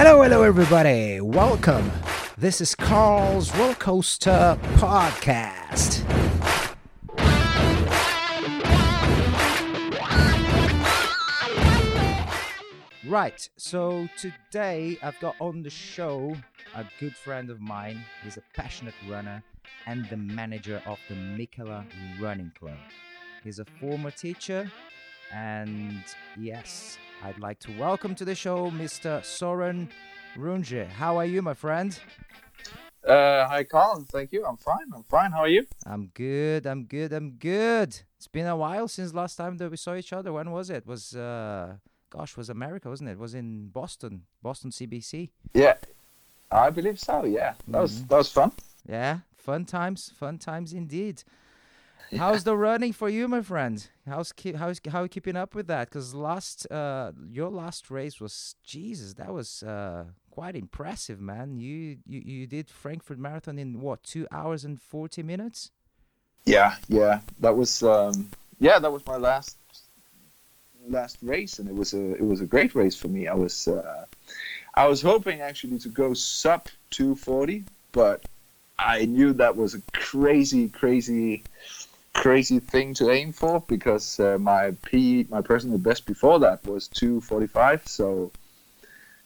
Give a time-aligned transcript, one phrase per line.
[0.00, 1.20] Hello, hello, everybody.
[1.20, 1.90] Welcome.
[2.36, 6.04] This is Carl's Roller Coaster Podcast.
[13.08, 16.36] Right, so today I've got on the show
[16.76, 18.04] a good friend of mine.
[18.22, 19.42] He's a passionate runner
[19.86, 21.84] and the manager of the Mikkeller
[22.20, 22.78] Running Club.
[23.42, 24.70] He's a former teacher,
[25.32, 26.02] and
[26.36, 29.24] yes, I'd like to welcome to the show Mr.
[29.24, 29.88] Soren
[30.36, 30.86] Runge.
[30.88, 31.98] How are you, my friend?
[33.06, 34.04] Uh, hi, Colin.
[34.04, 34.44] Thank you.
[34.44, 34.86] I'm fine.
[34.94, 35.32] I'm fine.
[35.32, 35.66] How are you?
[35.86, 36.66] I'm good.
[36.66, 37.12] I'm good.
[37.12, 38.00] I'm good.
[38.16, 40.32] It's been a while since last time that we saw each other.
[40.32, 40.86] When was it?
[40.86, 41.76] Was uh,
[42.10, 43.12] gosh, was America, wasn't it?
[43.12, 45.30] it was in Boston, Boston CBC.
[45.54, 45.74] Yeah,
[46.50, 47.24] I believe so.
[47.24, 48.52] Yeah, that was that was fun.
[48.88, 50.12] Yeah, fun times.
[50.14, 51.22] Fun times indeed.
[52.16, 53.86] How's the running for you, my friend?
[54.06, 55.90] How's keep how's how you keeping up with that?
[55.90, 61.58] Because last uh your last race was Jesus, that was uh quite impressive, man.
[61.58, 65.70] You you you did Frankfurt Marathon in what two hours and forty minutes?
[66.46, 69.58] Yeah, yeah, that was um yeah that was my last
[70.88, 73.28] last race, and it was a it was a great race for me.
[73.28, 74.06] I was uh,
[74.74, 78.24] I was hoping actually to go sub 240, but
[78.78, 81.42] I knew that was a crazy, crazy,
[82.18, 86.88] crazy thing to aim for because uh, my P, my personal best before that was
[86.88, 87.86] 245.
[87.86, 88.32] So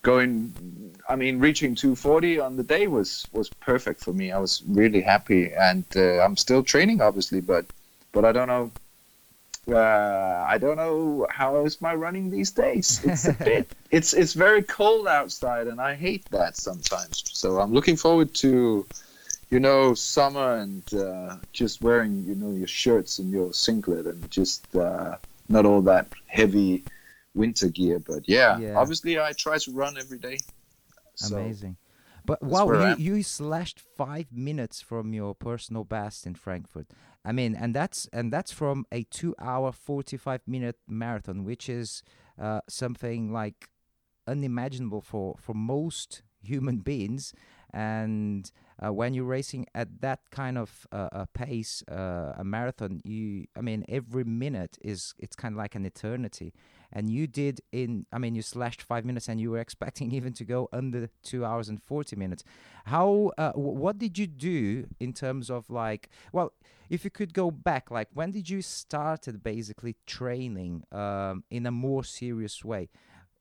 [0.02, 4.30] going, I mean, reaching 240 on the day was was perfect for me.
[4.30, 7.66] I was really happy, and uh, I'm still training, obviously, but
[8.12, 8.70] but I don't know.
[9.68, 13.00] Uh, I don't know how is my running these days.
[13.04, 13.68] It's a bit.
[13.92, 17.24] It's it's very cold outside, and I hate that sometimes.
[17.32, 18.86] So I'm looking forward to
[19.52, 24.30] you know, summer and uh, just wearing, you know, your shirts and your singlet and
[24.30, 25.16] just uh,
[25.50, 26.82] not all that heavy
[27.34, 27.98] winter gear.
[27.98, 30.38] But yeah, yeah, obviously I try to run every day.
[31.16, 31.76] So Amazing.
[32.24, 36.86] But wow, you, you slashed five minutes from your personal best in Frankfurt.
[37.22, 42.02] I mean, and that's and that's from a two-hour, forty-five minute marathon, which is
[42.40, 43.68] uh, something like
[44.26, 47.34] unimaginable for for most human beings.
[47.74, 48.50] And
[48.84, 53.46] uh, when you're racing at that kind of uh, a pace, uh, a marathon, you,
[53.56, 56.52] I mean, every minute is it's kind of like an eternity.
[56.92, 60.32] And you did in, I mean, you slashed five minutes, and you were expecting even
[60.34, 62.44] to go under two hours and forty minutes.
[62.86, 66.52] How, uh, what did you do in terms of like, well,
[66.90, 71.70] if you could go back, like when did you started basically training um, in a
[71.70, 72.90] more serious way?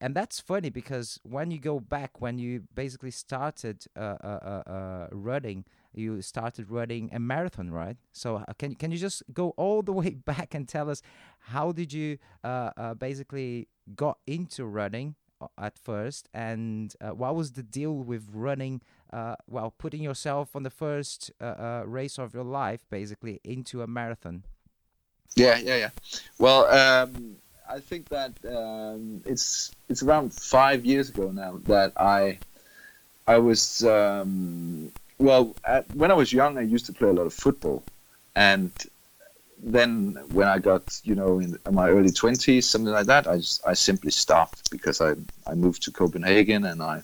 [0.02, 4.70] And that's funny because when you go back when you basically started uh, uh, uh,
[4.70, 5.64] uh, running
[5.94, 7.98] you started running a marathon right?
[8.12, 11.02] So uh, can, can you just go all the way back and tell us
[11.40, 15.16] how did you uh, basically got into running
[15.58, 16.30] at first?
[16.34, 18.82] And what was the deal with running
[19.48, 21.32] well putting yourself on the first
[21.86, 24.46] race of your life basically into a marathon?
[25.36, 25.90] Yeah yeah yeah.
[26.40, 27.38] Well um
[27.72, 32.38] I think that um, it's it's around five years ago now that I
[33.28, 37.28] I was um, well at, when I was young I used to play a lot
[37.28, 37.82] of football
[38.36, 38.72] and
[39.64, 43.66] then when I got you know in my early twenties something like that I just,
[43.66, 45.12] I simply stopped because I
[45.48, 47.04] I moved to Copenhagen and I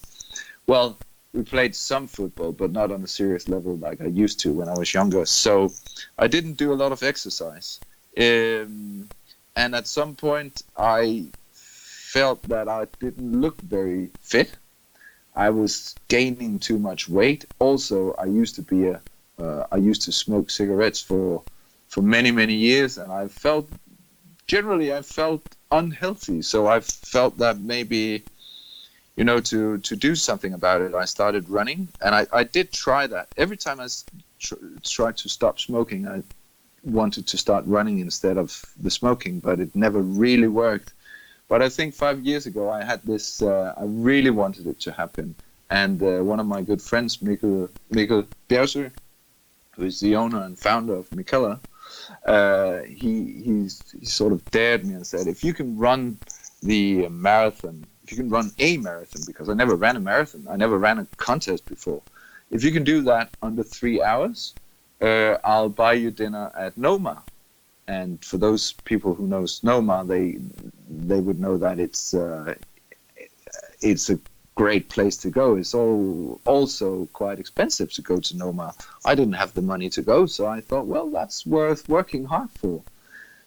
[0.68, 0.98] well
[1.34, 4.68] we played some football but not on a serious level like I used to when
[4.68, 5.72] I was younger so
[6.18, 7.80] I didn't do a lot of exercise.
[8.20, 9.08] Um,
[9.58, 14.52] and at some point I felt that I didn't look very fit.
[15.36, 17.46] I was gaining too much weight.
[17.60, 19.02] Also, I used to be a
[19.40, 21.44] uh, I used to smoke cigarettes for
[21.90, 23.68] for many many years, and I felt
[24.54, 26.42] generally I felt unhealthy.
[26.42, 28.24] So I felt that maybe
[29.18, 29.60] you know to
[29.90, 30.94] to do something about it.
[30.94, 33.28] I started running, and I I did try that.
[33.44, 33.88] Every time I
[34.40, 36.18] tr- tried to stop smoking, I
[36.88, 40.94] wanted to start running instead of the smoking, but it never really worked.
[41.48, 43.42] But I think five years ago, I had this.
[43.42, 45.36] Uh, I really wanted it to happen,
[45.70, 48.92] and uh, one of my good friends, Mikkel Mikkel Bjergsø,
[49.72, 51.60] who is the owner and founder of Mikkeller,
[52.26, 56.18] uh, he he's, he sort of dared me and said, if you can run
[56.64, 60.56] the marathon, if you can run a marathon, because I never ran a marathon, I
[60.56, 62.02] never ran a contest before.
[62.50, 64.54] If you can do that under three hours,
[65.02, 67.24] uh, I'll buy you dinner at Noma.
[67.88, 70.38] And for those people who know Noma, they
[70.90, 72.56] they would know that it's uh,
[73.82, 74.20] it's a
[74.56, 75.56] great place to go.
[75.56, 78.74] It's all also quite expensive to go to Noma.
[79.06, 82.50] I didn't have the money to go, so I thought, well, that's worth working hard
[82.52, 82.82] for.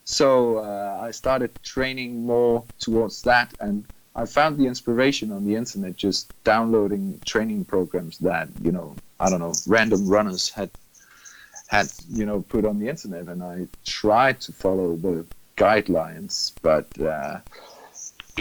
[0.04, 5.56] So uh, I started training more towards that, and I found the inspiration on the
[5.56, 10.70] internet just downloading training programs that you know I don't know random runners had
[11.70, 15.24] had you know put on the internet, and I tried to follow the
[15.56, 17.38] guidelines, but uh,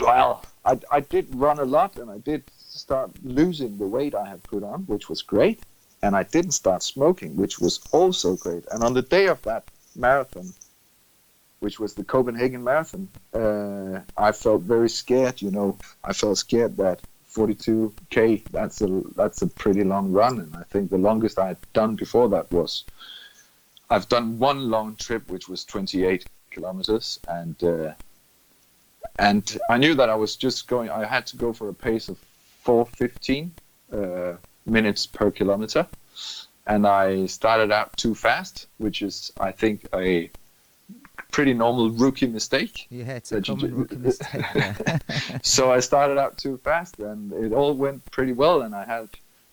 [0.02, 4.28] well, I I did run a lot, and I did start losing the weight I
[4.28, 5.60] had put on, which was great,
[6.02, 8.66] and I didn't start smoking, which was also great.
[8.72, 9.64] And on the day of that
[9.96, 10.48] marathon,
[11.60, 15.40] which was the Copenhagen Marathon, uh, I felt very scared.
[15.40, 20.56] You know, I felt scared that 42k that's a that's a pretty long run, and
[20.56, 22.86] I think the longest I had done before that was
[23.90, 27.94] I've done one long trip, which was 28 kilometers, and uh,
[29.18, 30.90] and I knew that I was just going.
[30.90, 32.18] I had to go for a pace of
[32.62, 33.52] 415
[33.92, 34.34] uh,
[34.66, 35.88] minutes per kilometer,
[36.68, 40.30] and I started out too fast, which is I think a
[41.32, 42.88] pretty normal rookie mistake.
[42.90, 44.46] Yeah, it's a common rookie mistake.
[44.56, 44.98] Yeah.
[45.42, 48.62] so I started out too fast, and it all went pretty well.
[48.62, 49.10] And I had,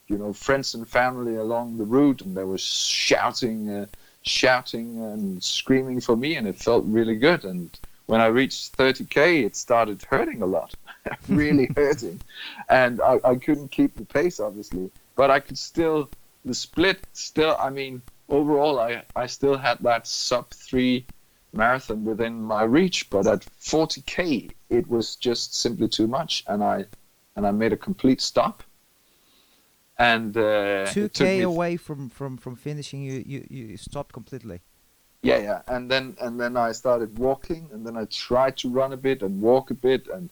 [0.07, 3.85] you know, friends and family along the route, and they were shouting, uh,
[4.27, 7.45] shouting and screaming for me, and it felt really good.
[7.45, 7.69] And
[8.07, 10.75] when I reached 30k, it started hurting a lot,
[11.29, 12.19] really hurting,
[12.69, 16.09] and I, I couldn't keep the pace, obviously, but I could still
[16.45, 16.99] the split.
[17.13, 21.05] Still, I mean, overall, I I still had that sub three
[21.53, 26.85] marathon within my reach, but at 40k, it was just simply too much, and I
[27.35, 28.63] and I made a complete stop.
[29.99, 34.61] And uh, two k away from from from finishing, you you you stopped completely.
[35.23, 38.93] Yeah, yeah, and then and then I started walking, and then I tried to run
[38.93, 40.29] a bit and walk a bit, and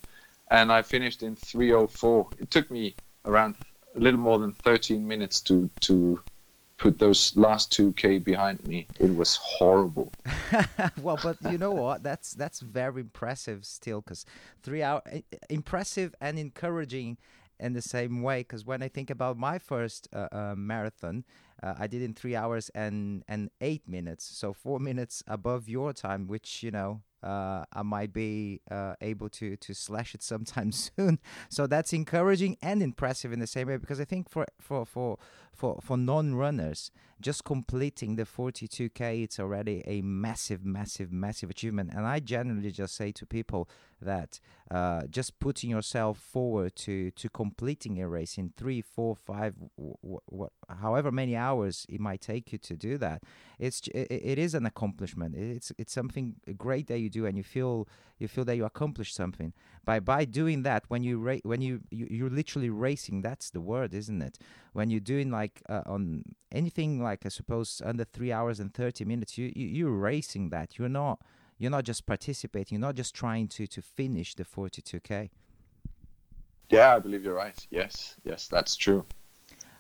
[0.51, 2.27] and I finished in 304.
[2.39, 2.95] It took me
[3.25, 3.56] around
[3.95, 6.21] a little more than 13 minutes to to
[6.77, 10.11] put those last 2k behind me it was horrible
[11.01, 14.25] well but you know what that's that's very impressive still because
[14.61, 15.01] three hour
[15.50, 17.18] impressive and encouraging
[17.60, 21.24] in the same way because when i think about my first uh, uh, marathon
[21.63, 25.94] uh, i did in three hours and and eight minutes so four minutes above your
[25.94, 30.72] time which you know uh, I might be uh, able to to slash it sometime
[30.72, 31.19] soon.
[31.50, 35.18] So that's encouraging and impressive in the same way because I think for for for
[35.52, 41.91] for, for non-runners, just completing the 42k, it's already a massive, massive, massive achievement.
[41.94, 43.69] And I generally just say to people
[44.01, 44.39] that
[44.69, 50.50] uh, just putting yourself forward to to completing a race in three, four, five, w-
[50.81, 53.23] however many hours it might take you to do that,
[53.59, 55.35] it's it, it is an accomplishment.
[55.35, 57.88] It's it's something great that you do, and you feel
[58.18, 59.53] you feel that you accomplished something
[59.83, 60.85] by by doing that.
[60.88, 64.39] When you ra- when you, you you're literally racing, that's the word, isn't it?
[64.73, 69.06] When you're doing like uh, on anything like I suppose under three hours and thirty
[69.06, 70.78] minutes, you, you you're racing that.
[70.78, 71.19] You're not
[71.57, 72.75] you're not just participating.
[72.75, 75.30] You're not just trying to to finish the 42k.
[76.69, 77.68] Yeah, I believe you're right.
[77.69, 79.06] Yes, yes, that's true.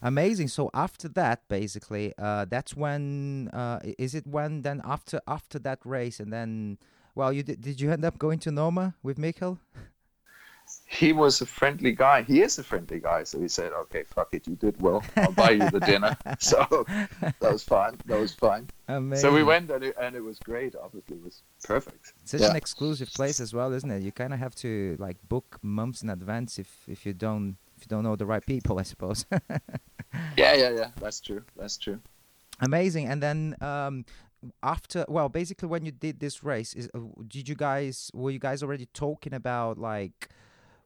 [0.01, 0.49] Amazing.
[0.49, 5.79] So after that, basically, uh, that's when uh, is it when then after after that
[5.83, 6.77] race and then
[7.15, 9.57] well, you did, did you end up going to Noma with Mikkel?
[10.87, 12.21] he was a friendly guy.
[12.21, 13.23] He is a friendly guy.
[13.23, 15.03] So he said, "Okay, fuck it, you did well.
[15.15, 16.85] I'll buy you the dinner." so
[17.19, 17.97] that was fine.
[18.05, 18.69] That was fine.
[18.87, 19.21] Amazing.
[19.21, 20.75] So we went and it, and it was great.
[20.75, 22.13] Obviously, it was perfect.
[22.23, 22.51] Such yeah.
[22.51, 24.03] an exclusive place as well, isn't it?
[24.03, 27.83] You kind of have to like book months in advance if if you don't if
[27.83, 29.25] you don't know the right people, I suppose.
[30.37, 30.89] yeah, yeah, yeah.
[30.99, 31.43] That's true.
[31.57, 31.99] That's true.
[32.61, 33.07] Amazing.
[33.07, 34.05] And then um,
[34.63, 38.39] after, well, basically, when you did this race, is uh, did you guys were you
[38.39, 40.29] guys already talking about like?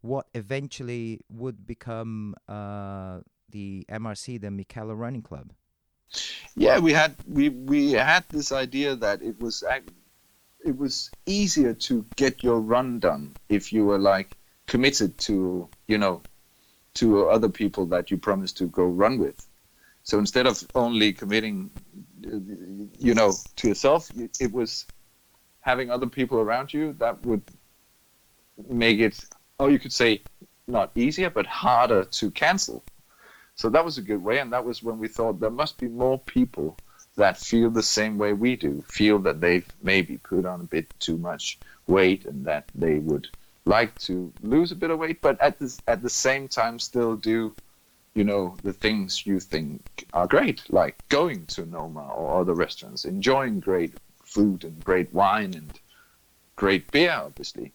[0.02, 5.52] What eventually would become uh, the MRC, the Mikkeller Running Club.
[6.56, 9.64] Yeah, we had we we had this idea that it was
[10.66, 15.98] it was easier to get your run done if you were like committed to you
[15.98, 16.22] know
[16.96, 19.48] to other people that you promised to go run with.
[20.04, 21.70] So instead of only committing,
[22.98, 24.88] you know, to yourself, it was
[25.62, 27.44] having other people around you that would
[28.68, 29.24] make it
[29.60, 30.22] oh, you could say
[30.68, 32.84] not easier, but harder to cancel.
[33.56, 35.88] So that was a good way, and that was when we thought there must be
[35.88, 36.78] more people
[37.18, 40.88] that feel the same way we do, feel that they've maybe put on a bit
[41.00, 43.28] too much weight and that they would
[43.66, 47.16] like to lose a bit of weight, but at the at the same time still
[47.18, 47.54] do,
[48.16, 49.82] you know, the things you think
[50.14, 55.54] are great, like going to Noma or other restaurants, enjoying great food and great wine
[55.54, 55.78] and
[56.56, 57.74] great beer, obviously.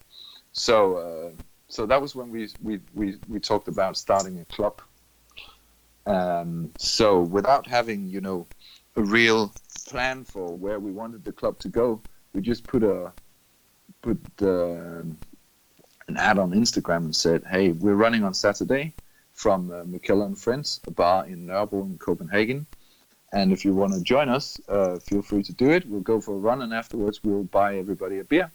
[0.53, 0.97] So.
[0.97, 1.43] Uh,
[1.75, 4.81] so that was when we we we, we talked about starting a club.
[6.07, 8.47] Um, so without having you know
[8.95, 9.53] a real
[9.89, 12.01] plan for where we wanted the club to go,
[12.33, 13.11] we just put a
[14.03, 15.03] put uh,
[16.11, 18.93] an ad on Instagram and said, "Hey, we're running on Saturday
[19.33, 22.67] from uh, Mikkeller and Friends, a bar in Nørrebro in Copenhagen."
[23.33, 25.89] And if you want to join us, uh, feel free to do it.
[25.89, 28.49] We'll go for a run, and afterwards we'll buy everybody a beer.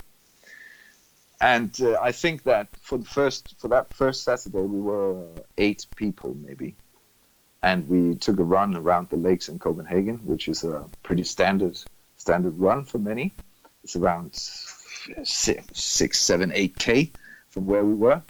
[1.41, 5.25] And uh, I think that for the first for that first Saturday we were
[5.57, 6.75] eight people maybe,
[7.63, 11.79] and we took a run around the lakes in Copenhagen, which is a pretty standard
[12.17, 13.31] standard run for many.
[13.83, 17.11] It's around six, six seven, eight k
[17.47, 18.21] from where we were,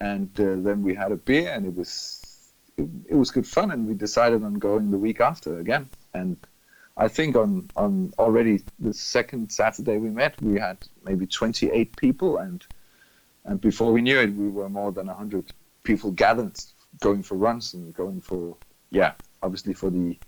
[0.00, 3.70] and uh, then we had a beer, and it was it, it, was good fun,
[3.70, 5.90] and we decided on going the week after again.
[6.14, 6.38] And
[6.96, 12.38] I think on on already the second Saturday we met, we had maybe 28 people,
[12.38, 12.64] and
[13.44, 16.58] and before we knew it, we were more than 100 people gathered,
[17.00, 18.56] going for runs and going for
[18.90, 19.12] yeah,
[19.42, 20.18] obviously for the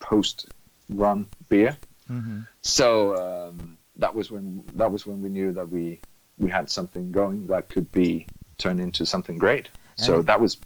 [0.00, 0.48] post
[0.88, 1.76] run beer.
[2.10, 2.40] Mm-hmm.
[2.62, 6.00] So um, that was when that was when we knew that we
[6.38, 8.26] we had something going that could be
[8.58, 9.68] turned into something great.
[9.98, 10.56] And so that was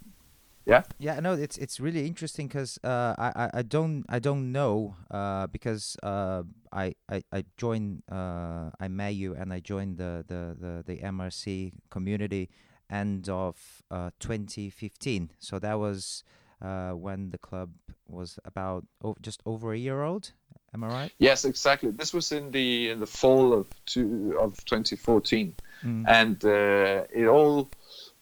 [0.67, 0.83] yeah?
[0.99, 5.47] Yeah no it's it's really interesting because uh, I, I don't i don't know uh,
[5.47, 10.55] because uh, I, I i joined uh, i met you and i joined the the
[10.59, 12.49] the, the mrc community
[12.89, 13.55] end of
[13.91, 16.23] uh, 2015 so that was
[16.61, 17.71] uh, when the club
[18.07, 20.31] was about o- just over a year old.
[20.73, 21.11] Am i right?
[21.17, 21.91] Yes exactly.
[21.91, 26.03] This was in the in the fall of two of 2014 mm.
[26.07, 27.69] and it all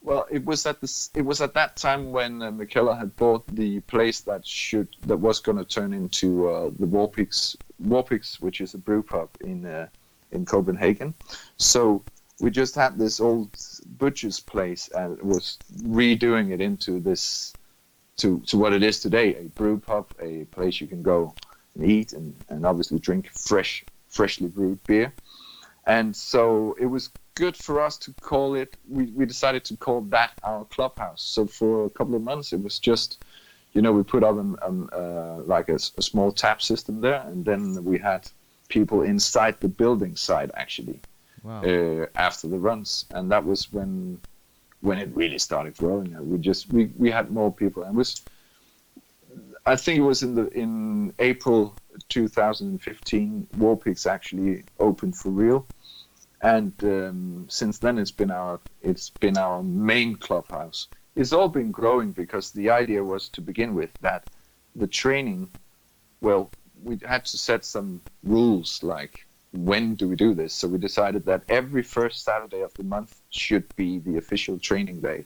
[0.06, 1.10] well, it was at this.
[1.16, 5.18] It was at that time when uh, Mikkeller had bought the place that should that
[5.18, 9.30] was going to turn into uh, the War Pigs, Warpix, which is a brew pub
[9.42, 9.88] in uh,
[10.32, 11.16] in Copenhagen.
[11.58, 12.04] So
[12.40, 13.50] we just had this old
[13.98, 17.54] butcher's place and was redoing it into this
[18.18, 21.34] to to what it is today, a brew pub, a place you can go
[21.74, 25.12] and eat and, and obviously drink fresh, freshly brewed beer.
[25.88, 28.78] And so it was good for us to call it.
[28.90, 31.22] We, we decided to call that our clubhouse.
[31.22, 33.24] So for a couple of months, it was just,
[33.74, 37.22] you know, we put up an, um, uh, like a, a, small tap system there,
[37.28, 38.30] and then we had
[38.70, 41.00] people inside the building side actually
[41.44, 41.62] wow.
[41.62, 44.20] uh, after the runs, and that was when
[44.82, 46.16] when it really started growing.
[46.30, 48.22] We just we, we had more people, and was
[49.66, 51.76] I think it was in the in April
[52.10, 55.68] 2015 War Pigs actually opened for real
[56.42, 60.88] and um, since then it's been our it's been our main clubhouse.
[61.16, 64.26] It's all been growing because the idea was to begin with that
[64.76, 65.50] the training,
[66.22, 66.52] well,
[66.84, 70.54] we had to set some rules like when do we do this.
[70.54, 75.00] So we decided that every first Saturday of the month should be the official training
[75.00, 75.24] day.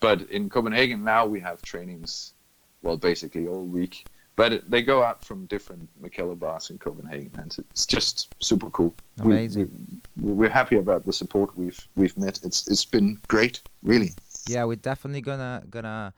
[0.00, 2.34] But in Copenhagen now we have trainings,
[2.82, 4.06] well, basically all week
[4.36, 8.94] but they go out from different Mikkeller bars in Copenhagen, and it's just super cool.
[9.20, 10.02] Amazing.
[10.20, 12.40] We, we, are happy about the support we've we've met.
[12.44, 14.12] It's it's been great, really.
[14.46, 16.12] Yeah, we're definitely gonna gonna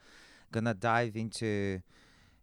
[0.51, 1.81] gonna dive into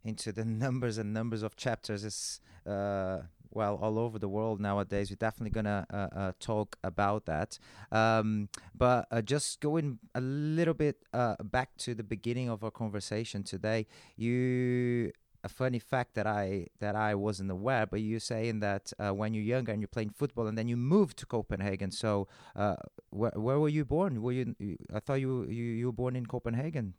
[0.02, 2.04] into the numbers and numbers of chapters.
[2.04, 5.11] It's uh, well all over the world nowadays.
[5.11, 7.59] We're definitely gonna uh, uh, talk about that.
[7.92, 12.71] Um, but uh, just going a little bit uh, back to the beginning of our
[12.71, 15.12] conversation today, you
[15.46, 19.32] a funny fact that I that I wasn't aware, but you're saying that uh, when
[19.32, 21.90] you're younger and you're playing football, and then you moved to Copenhagen.
[21.90, 22.28] So,
[22.62, 22.76] uh,
[23.10, 24.20] where where were you born?
[24.22, 24.46] Were you?
[24.92, 26.94] I thought you you, you were born in Copenhagen.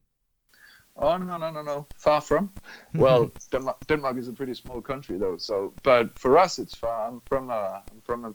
[0.99, 2.49] Oh no no no no far from.
[3.03, 5.37] Well, Denmark, Denmark is a pretty small country though.
[5.37, 7.07] So, but for us it's far.
[7.07, 8.33] I'm from a I'm from a,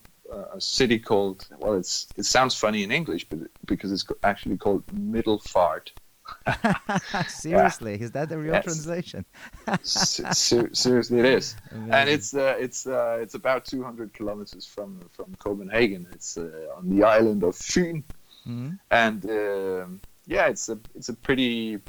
[0.56, 4.82] a city called well it's it sounds funny in English, but because it's actually called
[4.86, 5.92] Middelfart.
[7.28, 8.04] seriously, yeah.
[8.04, 8.64] is that the real yes.
[8.64, 9.24] translation?
[9.82, 11.92] Ser- seriously, it is, Amazing.
[11.92, 16.06] and it's uh, it's uh, it's about 200 kilometers from from Copenhagen.
[16.12, 18.02] It's uh, on the island of Fyn,
[18.46, 18.70] mm-hmm.
[18.90, 21.80] and um, yeah, it's a it's a pretty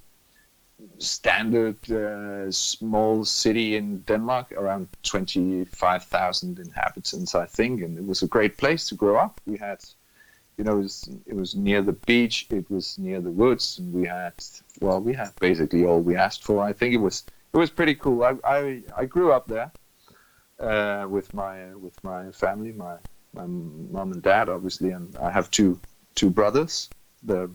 [0.98, 8.28] standard uh, small city in Denmark, around 25,000 inhabitants, I think, and it was a
[8.28, 9.40] great place to grow up.
[9.46, 9.84] We had
[10.58, 13.94] you know, it was, it was near the beach, it was near the woods, and
[13.94, 14.34] we had,
[14.80, 16.64] well, we had basically all we asked for.
[16.64, 18.24] I think it was, it was pretty cool.
[18.24, 19.72] I, I, I grew up there
[20.60, 22.96] uh, with my, with my family, my,
[23.34, 25.80] my mom and dad, obviously, and I have two,
[26.16, 26.90] two brothers.
[27.24, 27.50] They're,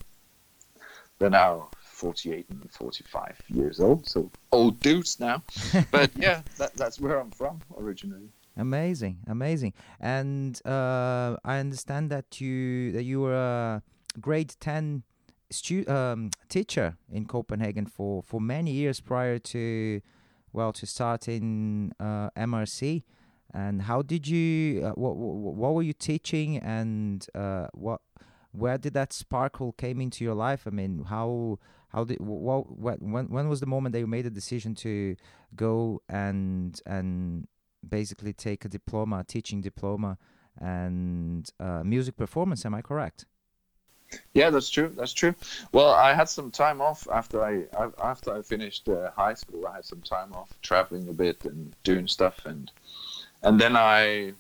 [1.19, 5.43] they're now 48 and 45 years old, so old dudes now.
[5.91, 8.29] but yeah, that, that's where I'm from originally.
[8.59, 9.73] Amazing, amazing.
[10.01, 13.83] And uh, I understand that you that you were a
[14.21, 15.05] grade ten
[15.49, 20.01] stu- um, teacher in Copenhagen for, for many years prior to
[20.53, 23.05] well to starting uh, MRC.
[23.55, 24.85] And how did you?
[24.85, 26.59] Uh, what, what were you teaching?
[26.59, 28.01] And uh, what
[28.51, 30.67] where did that sparkle came into your life?
[30.67, 31.61] I mean, how
[31.91, 35.17] how did what, what when when was the moment that you made a decision to
[35.55, 37.47] go and and
[37.87, 40.19] basically take a diploma, teaching diploma,
[40.61, 42.65] and uh, music performance?
[42.65, 43.27] Am I correct?
[44.33, 44.93] Yeah, that's true.
[44.97, 45.35] That's true.
[45.73, 47.65] Well, I had some time off after I,
[48.03, 49.67] after I finished uh, high school.
[49.67, 52.71] I had some time off, traveling a bit and doing stuff, and
[53.43, 54.33] and then I,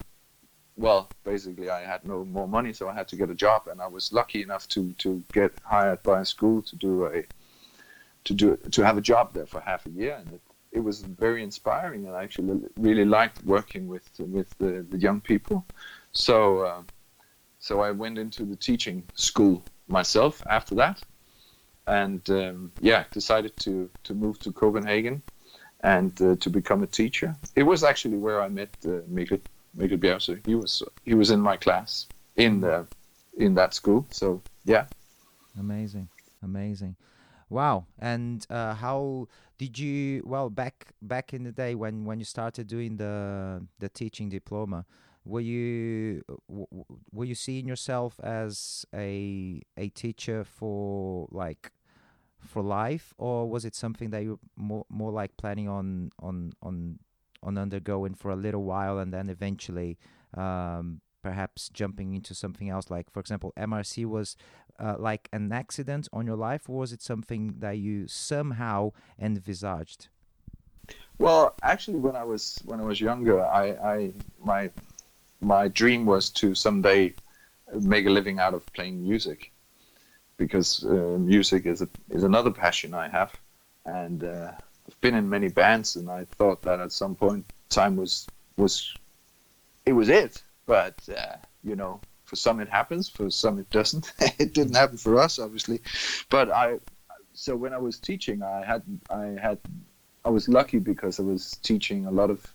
[0.76, 3.80] well, basically I had no more money, so I had to get a job, and
[3.80, 7.24] I was lucky enough to to get hired by a school to do a
[8.24, 10.40] to do to have a job there for half a year, and
[10.72, 15.20] it, was very inspiring, and I actually really liked working with with the, the young
[15.20, 15.64] people.
[16.12, 16.60] So.
[16.60, 16.82] Uh,
[17.60, 21.02] so I went into the teaching school myself after that,
[21.86, 25.22] and um, yeah, decided to to move to Copenhagen
[25.80, 27.34] and uh, to become a teacher.
[27.56, 29.40] It was actually where I met uh, Mikkel
[29.76, 30.46] Mikkel Bjergsø.
[30.46, 32.06] He was he was in my class
[32.36, 32.86] in the
[33.36, 34.06] in that school.
[34.10, 34.86] So yeah,
[35.58, 36.08] amazing,
[36.42, 36.94] amazing.
[37.50, 37.86] Wow!
[37.98, 40.22] And uh, how did you?
[40.26, 44.84] Well, back back in the day when when you started doing the the teaching diploma,
[45.24, 51.72] were you were you seeing yourself as a a teacher for like
[52.40, 56.98] for life or was it something that you more more like planning on on on
[57.42, 59.98] on undergoing for a little while and then eventually
[60.34, 64.36] um, perhaps jumping into something else like for example mrc was
[64.78, 70.08] uh, like an accident on your life or was it something that you somehow envisaged?
[71.18, 74.70] Well actually when i was when i was younger i i my
[75.40, 77.12] my dream was to someday
[77.74, 79.52] make a living out of playing music
[80.38, 83.32] because uh, music is a, is another passion I have,
[83.84, 84.52] and uh,
[84.86, 88.94] I've been in many bands, and I thought that at some point time was was
[89.84, 94.12] it was it, but uh, you know, for some it happens, for some it doesn't.
[94.38, 95.80] it didn't happen for us, obviously,
[96.28, 96.78] but I.
[97.32, 99.58] So when I was teaching, I had I had
[100.24, 102.46] I was lucky because I was teaching a lot of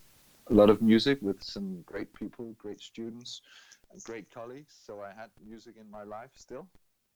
[0.48, 3.42] a lot of music with some great people, great students,
[3.92, 4.76] and great colleagues.
[4.86, 6.68] So I had music in my life still.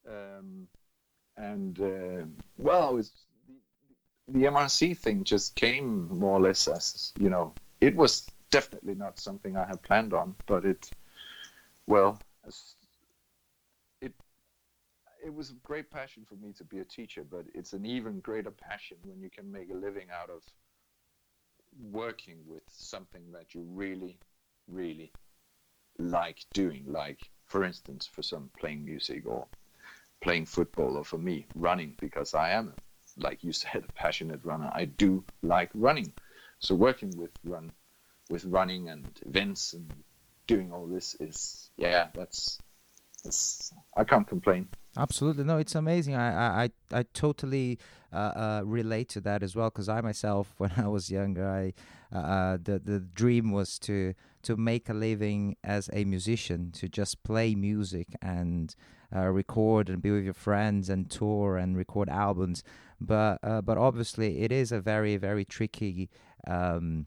[0.07, 0.67] Um,
[1.35, 2.25] and uh,
[2.57, 3.11] well, was
[4.27, 7.53] the, the MRC thing just came more or less as you know.
[7.81, 10.89] It was definitely not something I had planned on, but it,
[11.85, 12.19] well,
[14.01, 14.13] it
[15.23, 17.23] it was a great passion for me to be a teacher.
[17.29, 20.43] But it's an even greater passion when you can make a living out of
[21.91, 24.17] working with something that you really,
[24.67, 25.11] really
[25.99, 29.45] like doing, like for instance, for some playing music or
[30.21, 32.73] playing football, or for me, running, because I am,
[33.17, 34.69] like you said, a passionate runner.
[34.73, 36.11] I do like running.
[36.59, 37.71] So working with run,
[38.29, 39.91] with running and events and
[40.47, 42.59] doing all this is, yeah, that's,
[43.23, 44.69] that's I can't complain.
[44.97, 46.15] Absolutely, no, it's amazing.
[46.15, 47.77] I I I totally
[48.11, 51.73] uh, uh, relate to that as well because I myself, when I was younger, I
[52.15, 56.87] uh, uh, the the dream was to to make a living as a musician, to
[56.87, 58.75] just play music and
[59.15, 62.63] uh, record and be with your friends and tour and record albums.
[62.99, 66.09] But uh, but obviously, it is a very very tricky.
[66.47, 67.05] Um,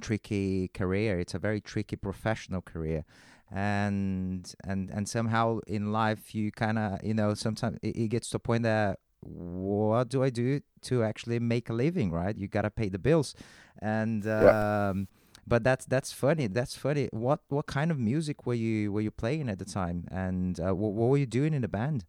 [0.00, 1.18] tricky career.
[1.18, 3.04] It's a very tricky professional career.
[3.50, 8.30] And and and somehow in life you kind of you know sometimes it, it, gets
[8.30, 12.36] to a point that what do I do to actually make a living right?
[12.36, 13.34] You gotta pay the bills.
[13.82, 14.90] And yeah.
[14.90, 15.08] um
[15.48, 16.46] but that's that's funny.
[16.46, 17.08] That's funny.
[17.12, 20.06] What what kind of music were you were you playing at the time?
[20.12, 22.04] And uh, what, what were you doing in the band?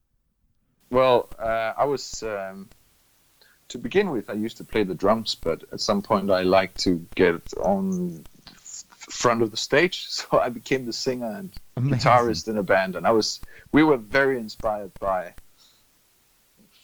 [0.91, 2.69] Well uh, I was um
[3.71, 6.79] to begin with, I used to play the drums, but at some point I liked
[6.81, 8.23] to get on
[9.09, 11.97] front of the stage, so I became the singer and Amazing.
[11.99, 13.39] guitarist in a band, and I was
[13.71, 15.33] we were very inspired by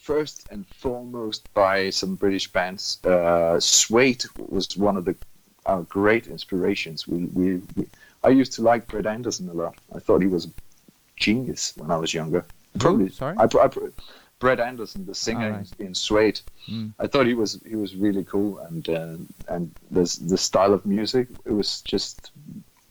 [0.00, 2.98] first and foremost by some British bands.
[3.04, 5.14] Uh, Suede was one of the
[5.66, 7.06] our great inspirations.
[7.06, 7.86] We, we, we
[8.24, 9.76] I used to like Brett Anderson a lot.
[9.94, 10.50] I thought he was a
[11.16, 12.44] genius when I was younger.
[12.78, 13.36] Probably, sorry.
[13.38, 13.70] I, I,
[14.38, 15.72] Brett Anderson, the singer right.
[15.78, 16.40] in, in Suede.
[16.70, 16.92] Mm.
[16.98, 19.16] I thought he was he was really cool, and uh,
[19.48, 22.30] and the the style of music it was just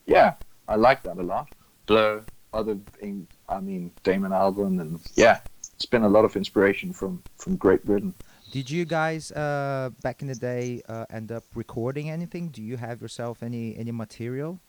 [0.05, 0.33] yeah,
[0.67, 1.49] I like that a lot.
[1.86, 5.39] Blur, other thing, I mean Damon Albarn, and yeah,
[5.75, 8.13] it's been a lot of inspiration from from Great Britain.
[8.51, 12.47] Did you guys uh, back in the day uh, end up recording anything?
[12.49, 14.60] Do you have yourself any any material?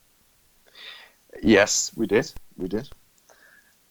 [1.43, 2.31] Yes, we did.
[2.57, 2.89] We did.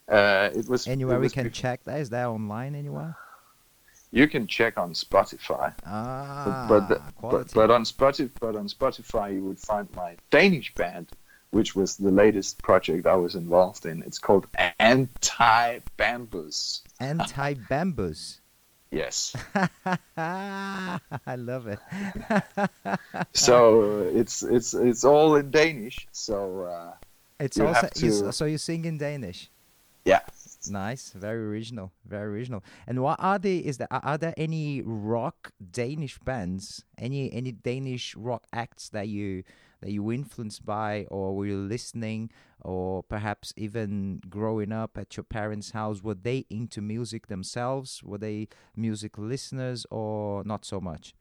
[0.08, 2.00] Uh, it was anywhere it was we can check that.
[2.00, 3.16] Is that online anywhere?
[4.10, 5.74] You can check on Spotify.
[5.84, 10.72] Ah, but but, but, but on Spotify, but on Spotify, you would find my Danish
[10.74, 11.08] band,
[11.50, 14.02] which was the latest project I was involved in.
[14.02, 14.46] It's called
[14.78, 16.80] Anti Bambus.
[17.00, 18.40] Anti Bambus.
[18.90, 19.36] yes.
[20.16, 21.00] I
[21.36, 21.78] love it.
[23.34, 26.08] so it's it's it's all in Danish.
[26.12, 26.92] So uh,
[27.38, 29.50] it's you also to- so you sing in Danish.
[30.08, 30.20] Yeah.
[30.66, 32.64] Nice, very original, very original.
[32.86, 37.52] And what are the is there are are there any rock Danish bands, any any
[37.52, 39.44] Danish rock acts that you
[39.80, 42.30] that you were influenced by, or were you listening,
[42.62, 46.02] or perhaps even growing up at your parents' house?
[46.02, 48.02] Were they into music themselves?
[48.02, 51.14] Were they music listeners, or not so much?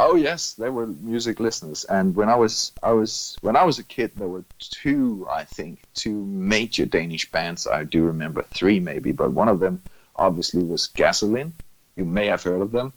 [0.00, 3.78] Oh yes, they were music listeners, and when I was I was when I was
[3.78, 7.66] a kid, there were two, I think, two major Danish bands.
[7.66, 9.80] I do remember three maybe, but one of them
[10.16, 11.52] obviously was Gasoline.
[11.96, 12.92] You may have heard of them.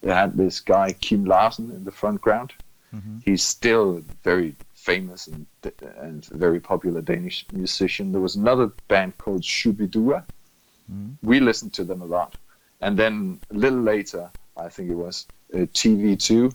[0.00, 2.52] They had this guy Kim Larsen in the front ground.
[2.92, 3.22] Mhm.
[3.24, 5.46] He's still very famous and
[5.98, 8.10] and very popular Danish musician.
[8.10, 10.24] There was another band called Shubidua.
[10.90, 11.16] Mhm.
[11.22, 12.36] We listened to them a lot,
[12.80, 16.54] and then a little later, I think it was TV2,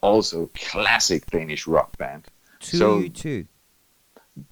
[0.00, 2.26] also classic Danish rock band.
[2.60, 3.46] Two, so, two.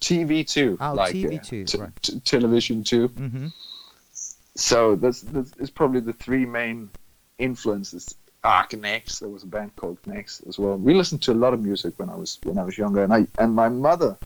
[0.01, 1.91] TV2, Oh, like uh, TV2, t- right.
[2.03, 3.09] t- television two.
[3.09, 3.49] Mm-hmm.
[4.55, 6.91] So that's, that's it's probably the three main
[7.39, 8.15] influences.
[8.45, 9.21] Ah, Knex.
[9.21, 10.77] There was a band called Knex as well.
[10.77, 13.13] We listened to a lot of music when I was when I was younger, and
[13.13, 14.17] I and my mother,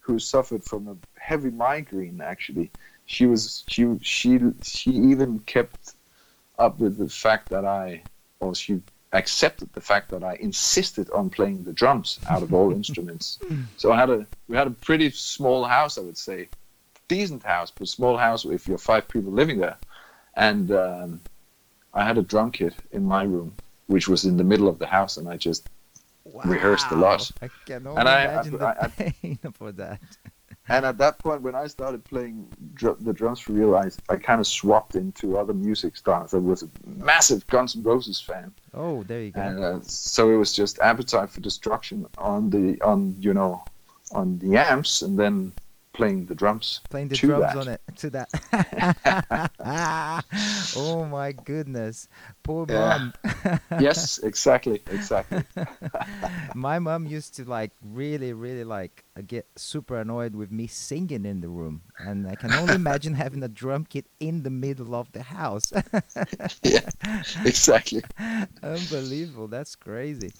[0.00, 2.70] who suffered from a heavy migraine, actually,
[3.06, 5.94] she was she she she even kept
[6.58, 8.02] up with the fact that I,
[8.40, 8.80] or she
[9.12, 13.38] accepted the fact that I insisted on playing the drums out of all instruments.
[13.76, 16.48] So I had a we had a pretty small house, I would say,
[17.08, 19.76] decent house, but small house if you're five people living there.
[20.34, 21.20] And um,
[21.94, 23.54] I had a drum kit in my room,
[23.86, 25.68] which was in the middle of the house, and I just
[26.44, 27.30] rehearsed a lot.
[27.40, 30.00] I can only And I- imagine I- the pain for that.
[30.68, 34.16] And at that point, when I started playing dr- the drums for real, I, I
[34.16, 36.34] kind of swapped into other music styles.
[36.34, 39.40] I was a massive Guns N' Roses fan, Oh, there you go.
[39.40, 43.62] and uh, so it was just Appetite for Destruction on the on you know
[44.12, 45.52] on the amps, and then
[45.96, 46.80] playing the drums.
[46.90, 47.56] Playing the drums that.
[47.56, 48.28] on it to that.
[50.76, 52.08] oh my goodness,
[52.42, 52.98] poor Yeah.
[52.98, 53.12] mom.
[53.80, 55.42] yes, exactly, exactly.
[56.54, 61.24] my mom used to like really, really like uh, get super annoyed with me singing
[61.24, 64.94] in the room, and I can only imagine having a drum kit in the middle
[64.94, 65.72] of the house.
[66.62, 66.88] yeah,
[67.44, 68.02] exactly.
[68.62, 69.48] Unbelievable.
[69.48, 70.32] That's crazy.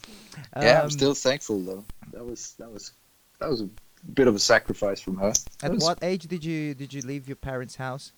[0.57, 1.85] yeah, I'm Um, still thankful though.
[2.13, 2.93] That was that was
[3.41, 3.69] that was a
[4.15, 5.33] bit of a sacrifice from her.
[5.63, 8.13] At was- what age did you did you leave your parents' house?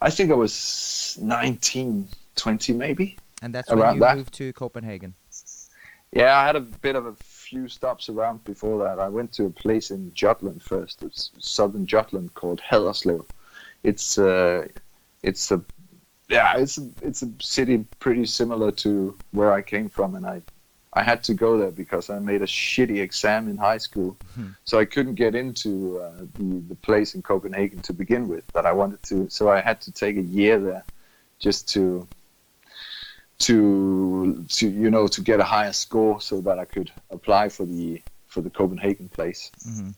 [0.00, 3.16] I think I was 19, 20 maybe.
[3.42, 4.16] And that's when Around you that.
[4.16, 5.14] moved to Copenhagen.
[6.12, 8.98] Yeah, I had a bit of a few stops around before that.
[8.98, 11.02] I went to a place in Jutland first.
[11.02, 13.26] It's southern Jutland called Haderslev.
[13.82, 14.68] It's uh,
[15.22, 15.62] it's a
[16.28, 20.42] yeah, it's a, it's a city pretty similar to where I came from, and I
[20.96, 24.50] I had to go there because I made a shitty exam in high school, Hmm.
[24.64, 25.70] so I couldn't get into
[26.04, 29.28] uh, the the place in Copenhagen to begin with that I wanted to.
[29.28, 30.84] So I had to take a year there
[31.38, 32.06] just to
[33.38, 37.66] to to you know to get a higher score so that I could apply for
[37.66, 39.50] the for the Copenhagen place.
[39.64, 39.90] hmm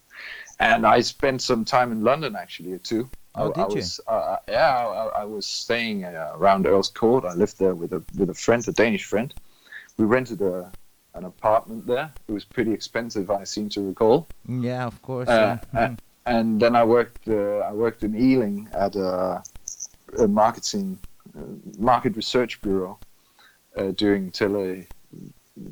[0.61, 3.09] And I spent some time in London actually too.
[3.35, 3.83] Oh, I, did I you?
[4.09, 7.25] uh, yeah, I, I was staying uh, around Earl's Court.
[7.25, 9.33] I lived there with a with a friend, a Danish friend.
[9.97, 10.73] We rented a
[11.19, 12.11] an apartment there.
[12.29, 14.27] It was pretty expensive, I seem to recall.
[14.49, 15.29] Yeah, of course.
[15.29, 15.97] Uh, yeah.
[16.27, 19.43] and then I worked uh, I worked in Ealing at a,
[20.19, 20.99] a marketing
[21.37, 21.43] uh,
[21.79, 22.99] market research bureau
[23.77, 24.87] uh, doing tele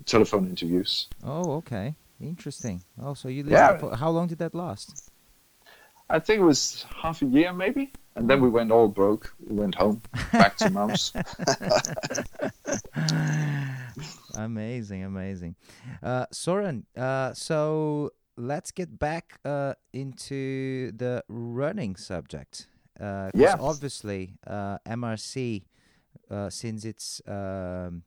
[0.04, 1.08] telephone interviews.
[1.24, 1.94] Oh, okay.
[2.20, 2.82] Interesting.
[3.00, 3.78] Oh, so you Yeah.
[3.78, 5.10] for how long did that last?
[6.08, 9.34] I think it was half a year maybe, and then we went all broke.
[9.46, 10.02] We went home
[10.32, 11.12] back to mums.
[14.34, 15.54] amazing, amazing.
[16.02, 22.68] Uh, Soren, uh, so let's get back uh, into the running subject.
[22.98, 23.56] Uh Yeah.
[23.60, 25.64] obviously, uh, MRC,
[26.30, 28.02] uh, since its um,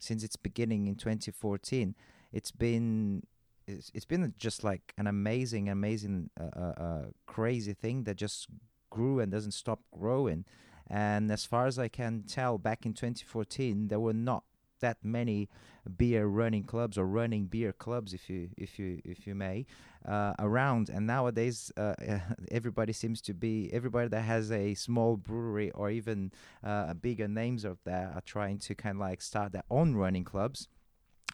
[0.00, 1.94] since its beginning in 2014,
[2.32, 3.22] it's been
[3.66, 8.48] it's, it's been just like an amazing, amazing, uh, uh, uh, crazy thing that just
[8.90, 10.44] grew and doesn't stop growing.
[10.90, 14.44] And as far as I can tell, back in 2014, there were not
[14.80, 15.48] that many
[15.96, 19.66] beer running clubs or running beer clubs, if you if you if you may,
[20.06, 20.88] uh, around.
[20.88, 21.94] And nowadays, uh,
[22.50, 26.32] everybody seems to be everybody that has a small brewery or even
[26.64, 30.24] uh, bigger names of that are trying to kind of like start their own running
[30.24, 30.68] clubs.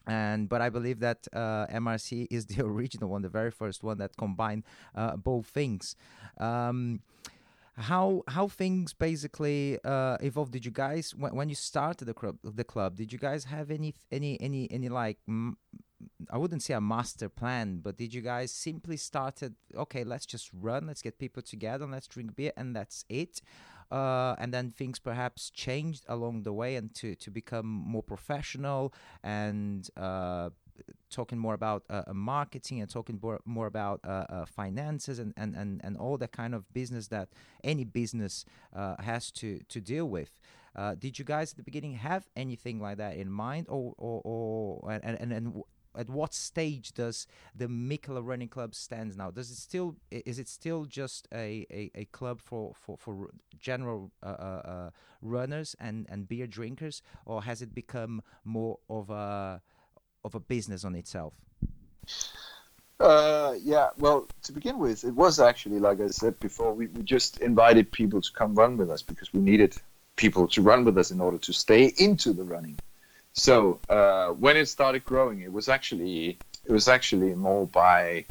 [0.06, 3.98] and but I believe that uh, MRC is the original one, the very first one
[3.98, 4.64] that combined
[4.94, 5.96] uh, both things.
[6.38, 7.00] Um,
[7.76, 10.52] how how things basically uh, evolved?
[10.52, 12.96] Did you guys when, when you started the club the club?
[12.96, 15.56] Did you guys have any any any any like m-
[16.30, 20.04] I wouldn't say a master plan, but did you guys simply started okay?
[20.04, 23.40] Let's just run, let's get people together, let's drink beer, and that's it.
[23.90, 28.94] Uh, and then things perhaps changed along the way and to, to become more professional
[29.22, 30.50] and uh,
[31.10, 35.32] talking more about uh, uh marketing and talking more, more about uh, uh, finances and,
[35.36, 37.28] and, and, and all that kind of business that
[37.62, 38.44] any business
[39.00, 40.30] has to, to deal with.
[40.98, 44.92] did you guys at the beginning have anything like that in mind, or, or, or
[44.92, 45.62] and, and, and
[45.96, 49.30] at what stage does the Mikkeller Running Club stands now?
[49.30, 54.10] Does it still is it still just a, a, a club for for, for general
[54.22, 54.90] uh, uh, uh,
[55.22, 59.62] runners and, and beer drinkers, or has it become more of a
[60.24, 61.34] of a business on itself?
[63.00, 67.02] Uh, yeah, well, to begin with, it was actually, like I said before, we, we
[67.02, 69.76] just invited people to come run with us because we needed
[70.16, 72.78] people to run with us in order to stay into the running.
[73.32, 78.24] So uh, when it started growing, it was actually it was actually more by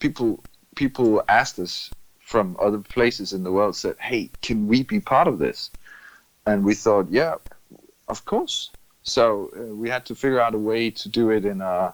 [0.00, 0.42] people
[0.74, 5.28] people asked us from other places in the world said, "Hey, can we be part
[5.28, 5.70] of this?"
[6.46, 7.36] And we thought, "Yeah,
[8.08, 8.70] of course."
[9.10, 11.92] So uh, we had to figure out a way to do it in a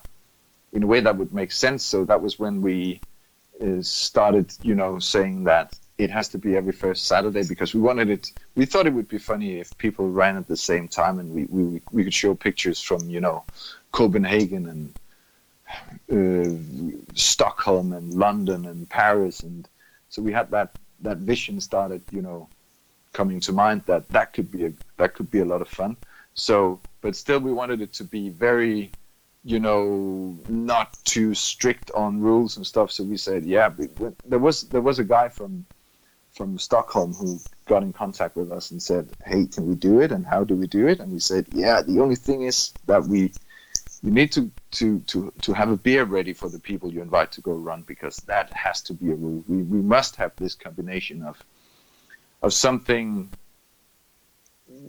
[0.74, 1.82] in a way that would make sense.
[1.82, 3.00] So that was when we
[3.58, 7.80] uh, started, you know, saying that it has to be every first Saturday because we
[7.80, 8.32] wanted it.
[8.54, 11.42] We thought it would be funny if people ran at the same time and we
[11.56, 13.44] we, we could show pictures from you know
[13.92, 14.84] Copenhagen and
[16.16, 16.50] uh,
[17.14, 19.66] Stockholm and London and Paris and
[20.10, 22.48] so we had that that vision started you know
[23.14, 25.96] coming to mind that that could be a that could be a lot of fun.
[26.36, 28.92] So but still we wanted it to be very
[29.44, 33.70] you know not too strict on rules and stuff so we said yeah
[34.24, 35.64] there was there was a guy from
[36.36, 40.12] from Stockholm who got in contact with us and said, "Hey, can we do it?
[40.12, 43.04] And how do we do it?" And we said, "Yeah, the only thing is that
[43.04, 43.32] we
[44.02, 47.32] you need to to to to have a beer ready for the people you invite
[47.32, 49.42] to go run because that has to be a rule.
[49.48, 51.42] We we must have this combination of
[52.42, 53.30] of something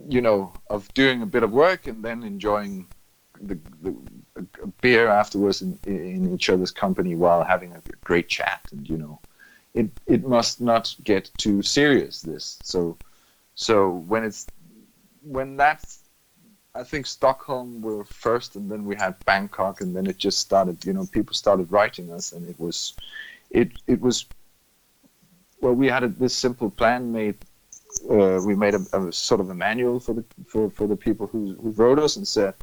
[0.08, 2.86] you know of doing a bit of work and then enjoying
[3.40, 3.94] the, the
[4.80, 9.20] beer afterwards in, in each other's company while having a great chat and you know
[9.74, 12.22] it it must not get too serious.
[12.22, 12.96] This so
[13.54, 14.46] so when it's
[15.22, 16.00] when that's
[16.74, 20.84] I think Stockholm were first, and then we had Bangkok, and then it just started.
[20.84, 22.94] You know, people started writing us, and it was,
[23.50, 24.26] it it was.
[25.60, 27.36] Well, we had a, this simple plan made.
[28.02, 31.26] Uh, we made a, a, sort of a manual for the for, for the people
[31.26, 32.54] who who wrote us and said,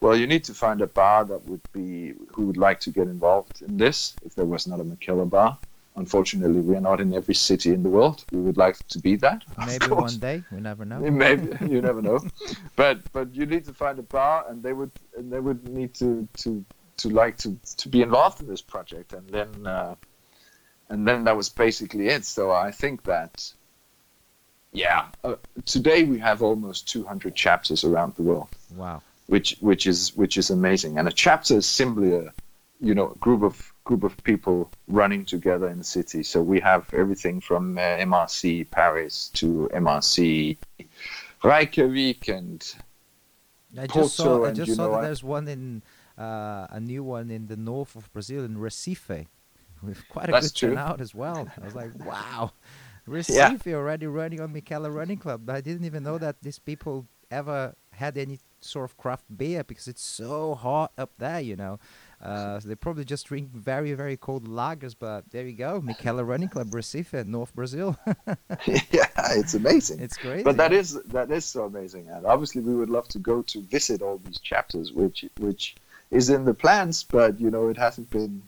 [0.00, 3.08] well, you need to find a bar that would be who would like to get
[3.08, 4.14] involved in this.
[4.24, 5.58] If there was not a Mikkeller bar,
[5.96, 8.22] Unfortunately, we are not in every city in the world.
[8.30, 9.42] We would like to be that.
[9.66, 10.44] Maybe one day.
[10.52, 10.98] We never know.
[11.10, 12.20] Maybe you never know.
[12.76, 15.94] But but you need to find a bar, and they would and they would need
[15.94, 16.64] to to
[16.98, 19.94] to like to to be involved in this project, and then uh,
[20.90, 22.26] and then that was basically it.
[22.26, 23.50] So I think that
[24.76, 28.48] yeah, uh, today we have almost 200 chapters around the world.
[28.74, 29.02] Wow.
[29.26, 32.32] Which which is which is amazing, and a chapter is simply a
[32.80, 36.22] you know a group of group of people running together in the city.
[36.22, 40.58] So we have everything from uh, MRC Paris to MRC
[41.42, 42.74] Reykjavik and
[43.78, 45.82] I just saw, I just saw that there's one in
[46.18, 49.26] uh, a new one in the north of Brazil in Recife
[49.82, 50.70] with quite a good true.
[50.70, 51.48] turnout as well.
[51.60, 52.52] I was like, wow,
[53.08, 53.76] Recife yeah.
[53.76, 55.48] already running on Mikkeller Running Club.
[55.48, 59.88] I didn't even know that these people ever had any sort of craft beer because
[59.88, 61.78] it's so hot up there, you know.
[62.20, 65.80] Uh, so they probably just drink very, very cold lagers, but there you go.
[65.80, 67.96] Mikkeller Running Club Recife, North Brazil.
[68.66, 70.00] yeah, it's amazing.
[70.00, 70.44] It's great.
[70.44, 73.60] But that is that is so amazing, and obviously we would love to go to
[73.62, 75.76] visit all these chapters, which which
[76.10, 78.42] is in the plans, but you know it hasn't been.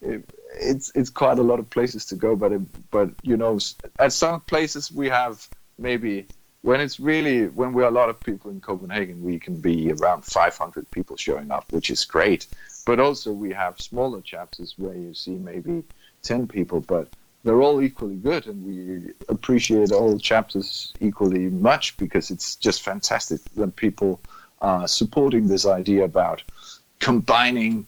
[0.00, 3.58] It, it's it's quite a lot of places to go, but it, but you know
[3.98, 6.26] at some places we have maybe
[6.62, 10.24] when it's really when we're a lot of people in Copenhagen, we can be around
[10.24, 12.46] 500 people showing up, which is great.
[12.86, 15.84] But also we have smaller chapters where you see maybe
[16.22, 17.08] 10 people, but
[17.44, 23.42] they're all equally good, and we appreciate all chapters equally much because it's just fantastic
[23.56, 24.20] that people
[24.62, 26.42] are supporting this idea about
[27.00, 27.86] combining,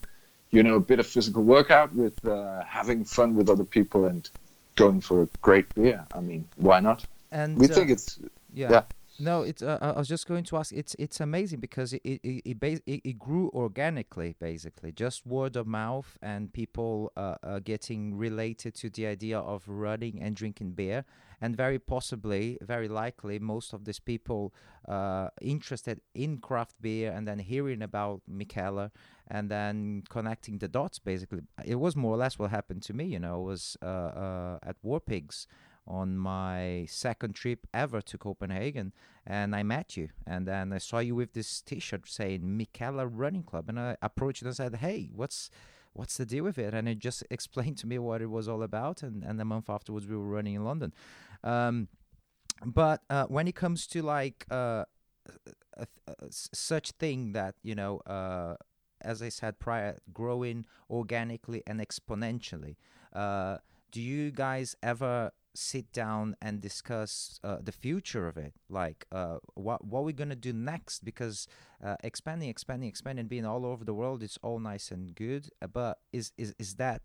[0.51, 4.29] you know, a bit of physical workout with uh, having fun with other people and
[4.77, 6.05] going for a great beer.
[6.15, 7.05] I mean, why not?
[7.33, 8.19] And we uh, think it's
[8.55, 8.71] yeah.
[8.71, 8.83] yeah.
[9.19, 9.63] No, it's.
[9.63, 10.73] Uh, I was just going to ask.
[10.73, 15.67] It's it's amazing because it it it, it, it grew organically, basically, just word of
[15.67, 21.05] mouth, and people uh, uh, getting related to the idea of running and drinking beer,
[21.41, 24.55] and very possibly, very likely, most of these people
[24.89, 28.91] uh, interested in craft beer, and then hearing about Mikkeller,
[29.29, 30.99] and then connecting the dots.
[30.99, 33.05] Basically, it was more or less what happened to me.
[33.05, 35.47] You know, I was uh, uh, at War Pigs
[35.87, 38.93] on my second trip ever to Copenhagen,
[39.27, 43.45] and I met you, and then I saw you with this T-shirt saying Mikkeller Running
[43.45, 45.51] Club, and I approached and said, "Hey, what's
[45.93, 48.63] what's the deal with it?" And it just explained to me what it was all
[48.63, 50.93] about, and and a month afterwards we were running in London.
[51.45, 51.89] Um,
[52.65, 54.85] but uh, when it comes to like uh,
[55.77, 58.57] a, a, a, such thing that you know, uh,
[59.01, 62.77] as I said prior, growing organically and exponentially.
[63.13, 63.59] Uh,
[63.93, 69.39] do you guys ever sit down and discuss uh, the future of it like uh,
[69.55, 71.49] what what we're gonna do next because
[71.83, 75.67] uh, expanding expanding expanding being all over the world is all nice and good uh,
[75.67, 77.01] but is is is that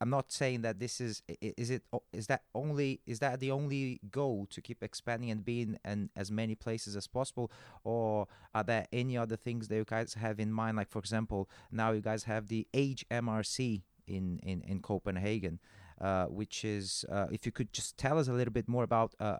[0.00, 1.82] I'm not saying that this is is it
[2.12, 6.30] is that only is that the only goal to keep expanding and being in as
[6.30, 7.50] many places as possible
[7.84, 11.48] or are there any other things that you guys have in mind like for example
[11.72, 15.58] now you guys have the HMRC in in in Copenhagen
[16.00, 19.14] uh, which is uh, if you could just tell us a little bit more about
[19.18, 19.38] uh,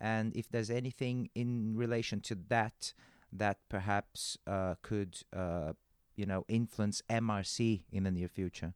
[0.00, 2.94] and if there's anything in relation to that
[3.32, 5.72] that perhaps uh, could uh,
[6.16, 8.74] you know influence MRC in the near future.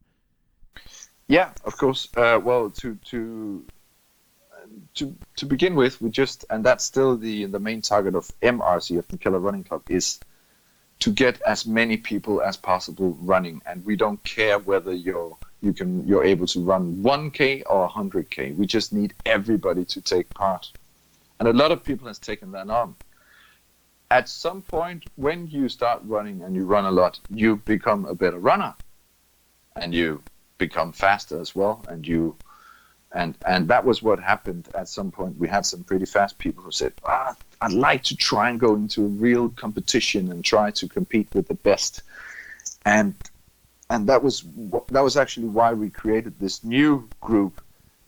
[1.29, 2.09] Yeah, of course.
[2.17, 3.65] Uh, well, to to
[4.95, 8.99] to to begin with, we just and that's still the the main target of MRC
[8.99, 10.21] of Mikkeller Running Club is
[11.01, 15.73] to get as many people as possible running, and we don't care whether you're you
[15.73, 18.57] can you're able to run 1k or 100k.
[18.57, 20.73] We just need everybody to take part,
[21.39, 22.97] and a lot of people has taken that on.
[24.11, 28.15] At some point, when you start running and you run a lot, you become a
[28.15, 28.75] better runner,
[29.77, 30.23] and you
[30.59, 32.37] become faster as well, and you
[33.13, 35.39] and and that was what happened at some point.
[35.39, 38.75] We had some pretty fast people who said, ah, "I'd like to try and go
[38.75, 42.03] into a real competition and try to compete with the best."
[42.85, 43.15] And
[43.91, 44.45] and that was
[44.91, 47.63] that was actually why we created this new group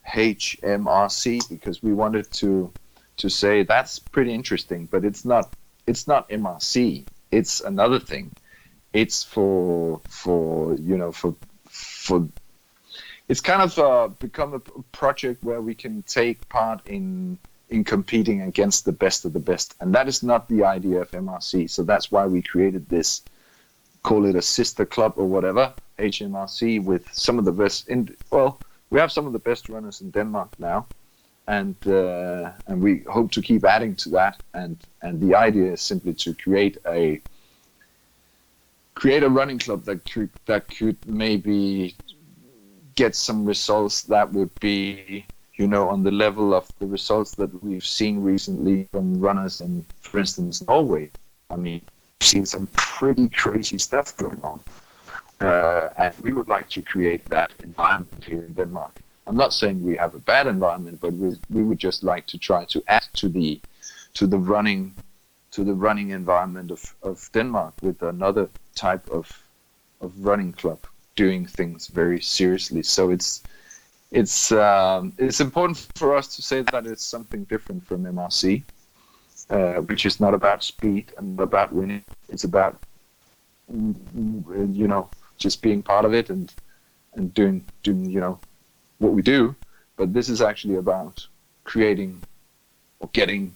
[0.07, 2.71] HMRC because we wanted to
[3.17, 5.53] to say that's pretty interesting, but it's not
[5.87, 7.05] it's not MRC.
[7.31, 8.31] It's another thing.
[8.93, 11.35] It's for for you know for
[11.65, 12.27] for
[13.31, 14.59] it's kind of uh, become a
[14.91, 17.37] project where we can take part in
[17.69, 21.09] in competing against the best of the best, and that is not the idea of
[21.11, 21.69] MRC.
[21.69, 23.21] So that's why we created this
[24.03, 27.87] call it a sister club or whatever, HMRC, with some of the best.
[27.87, 30.85] In well, we have some of the best runners in Denmark now,
[31.47, 34.43] and uh, and we hope to keep adding to that.
[34.53, 37.21] And and the idea is simply to create a
[38.93, 41.95] create a running club that could that could maybe
[43.03, 45.25] get some results that would be
[45.59, 49.73] you know on the level of the results that we've seen recently from runners in
[50.01, 51.05] for instance Norway
[51.49, 51.81] I mean
[52.31, 54.59] seen some pretty crazy stuff going on.
[55.39, 58.93] Uh, and we would like to create that environment here in Denmark.
[59.27, 62.37] I'm not saying we have a bad environment, but we, we would just like to
[62.37, 63.59] try to add to the
[64.13, 64.93] to the running
[65.55, 69.25] to the running environment of, of Denmark with another type of
[70.03, 70.79] of running club
[71.15, 72.83] doing things very seriously.
[72.83, 73.43] So it's
[74.11, 78.63] it's um, it's important for us to say that it's something different from MRC
[79.51, 82.03] uh, which is not about speed and about winning.
[82.29, 82.79] It's about
[83.69, 86.53] you know just being part of it and
[87.13, 88.39] and doing doing you know
[88.99, 89.55] what we do.
[89.97, 91.27] But this is actually about
[91.63, 92.21] creating
[92.99, 93.53] or getting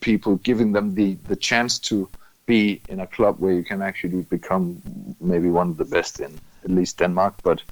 [0.00, 2.08] people, giving them the the chance to
[2.46, 4.80] be in a club where you can actually become
[5.20, 7.62] maybe one of the best in at least Denmark, but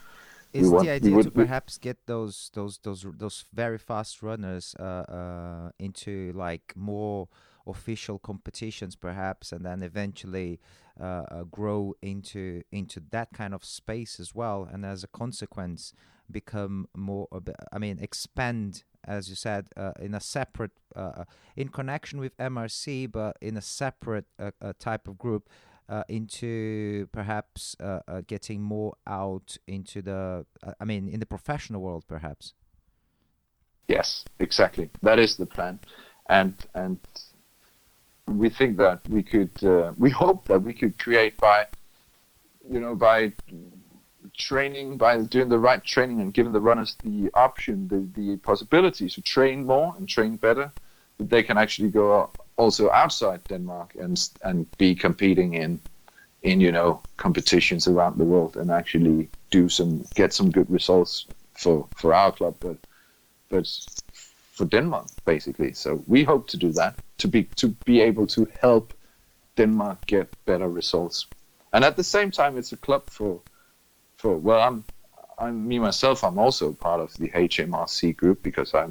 [0.54, 4.74] is want, the idea would, to perhaps get those those those those very fast runners
[4.78, 7.28] uh, uh, into like more
[7.66, 10.60] official competitions perhaps and then eventually
[11.00, 15.92] uh, uh, grow into into that kind of space as well and as a consequence
[16.30, 17.26] become more
[17.72, 21.24] i mean expand as you said uh, in a separate uh,
[21.56, 24.26] in connection with mrc but in a separate
[24.78, 25.48] type of group
[25.88, 31.26] uh, into perhaps uh, uh, getting more out into the, uh, I mean, in the
[31.26, 32.54] professional world, perhaps.
[33.88, 34.88] Yes, exactly.
[35.02, 35.78] That is the plan,
[36.30, 36.98] and and
[38.26, 41.66] we think that we could, uh, we hope that we could create by,
[42.70, 43.32] you know, by
[44.36, 49.08] training, by doing the right training and giving the runners the option, the the possibility
[49.08, 50.72] to train more and train better,
[51.18, 55.80] that they can actually go also outside Denmark and and be competing in
[56.42, 61.26] in you know competitions around the world and actually do some get some good results
[61.54, 62.76] for for our club, but
[63.48, 63.66] but
[64.52, 65.72] for Denmark basically.
[65.72, 68.94] So we hope to do that to be to be able to help
[69.56, 71.26] Denmark get better results.
[71.72, 73.40] And at the same time, it's a club for
[74.32, 74.84] well, I'm
[75.38, 76.24] I'm me myself.
[76.24, 78.88] I'm also part of the HMRC group because I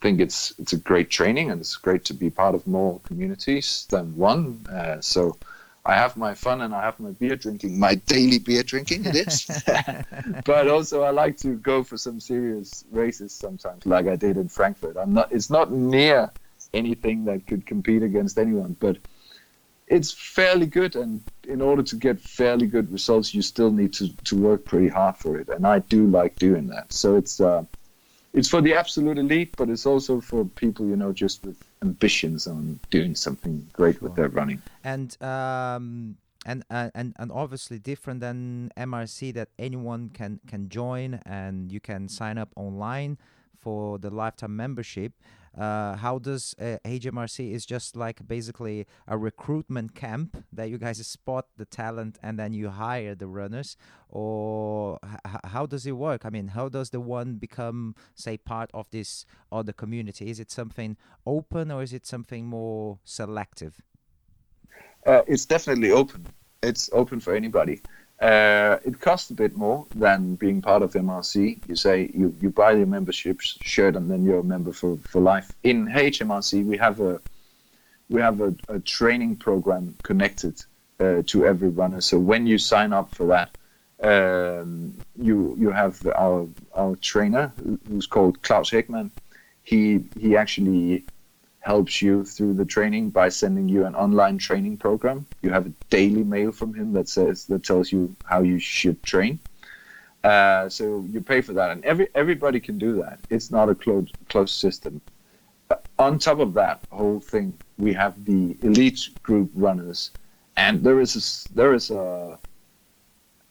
[0.00, 3.86] think it's it's a great training and it's great to be part of more communities
[3.90, 4.64] than one.
[4.70, 5.36] Uh, so
[5.84, 9.16] I have my fun and I have my beer drinking, my daily beer drinking it
[9.16, 9.62] is.
[10.44, 14.48] but also I like to go for some serious races sometimes, like I did in
[14.48, 14.96] Frankfurt.
[14.96, 15.32] I'm not.
[15.32, 16.30] It's not near
[16.72, 18.96] anything that could compete against anyone, but
[19.90, 20.96] it's fairly good.
[20.96, 24.88] And in order to get fairly good results, you still need to to work pretty
[24.88, 25.48] hard for it.
[25.48, 26.92] And I do like doing that.
[26.92, 27.40] So it's.
[27.40, 27.64] Uh,
[28.32, 32.46] it's for the absolute elite, but it's also for people, you know, just with ambitions
[32.46, 34.62] on doing something great with their running.
[34.84, 36.16] And um,
[36.46, 41.80] and uh, and and obviously different than MRC that anyone can can join and you
[41.80, 43.18] can sign up online
[43.60, 45.12] for the lifetime membership.
[45.56, 51.04] Uh, how does uh, HMRC is just like basically a recruitment camp that you guys
[51.04, 53.76] spot the talent and then you hire the runners,
[54.08, 56.24] or h- how does it work?
[56.24, 60.30] I mean, how does the one become say part of this other community?
[60.30, 60.96] Is it something
[61.26, 63.82] open or is it something more selective?
[65.04, 66.26] Uh, it's definitely open.
[66.62, 67.82] It's open for anybody.
[68.20, 71.58] Uh, it costs a bit more than being part of MRC.
[71.66, 75.22] You say you, you buy the membership shirt and then you're a member for, for
[75.22, 75.52] life.
[75.62, 77.20] In HMRC, we have a
[78.10, 80.62] we have a, a training program connected
[80.98, 82.00] uh, to every runner.
[82.00, 83.56] So when you sign up for that,
[84.02, 87.52] um, you you have our our trainer
[87.88, 89.10] who's called Klaus Heckman.
[89.62, 91.04] He he actually
[91.60, 95.26] helps you through the training by sending you an online training program.
[95.42, 99.02] You have a daily mail from him that says that tells you how you should
[99.02, 99.38] train.
[100.24, 103.18] Uh, so you pay for that, and every everybody can do that.
[103.30, 105.00] It's not a closed closed system.
[105.98, 110.10] on top of that whole thing, we have the elite group runners,
[110.56, 112.38] and there is a, there is a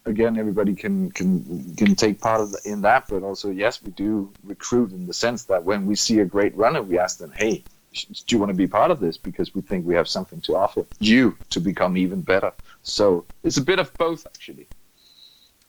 [0.06, 4.32] again everybody can can can take part the, in that, but also yes, we do
[4.44, 7.64] recruit in the sense that when we see a great runner, we ask them, hey,
[7.92, 9.16] do you want to be part of this?
[9.16, 12.52] Because we think we have something to offer you to become even better.
[12.82, 14.68] So it's a bit of both actually.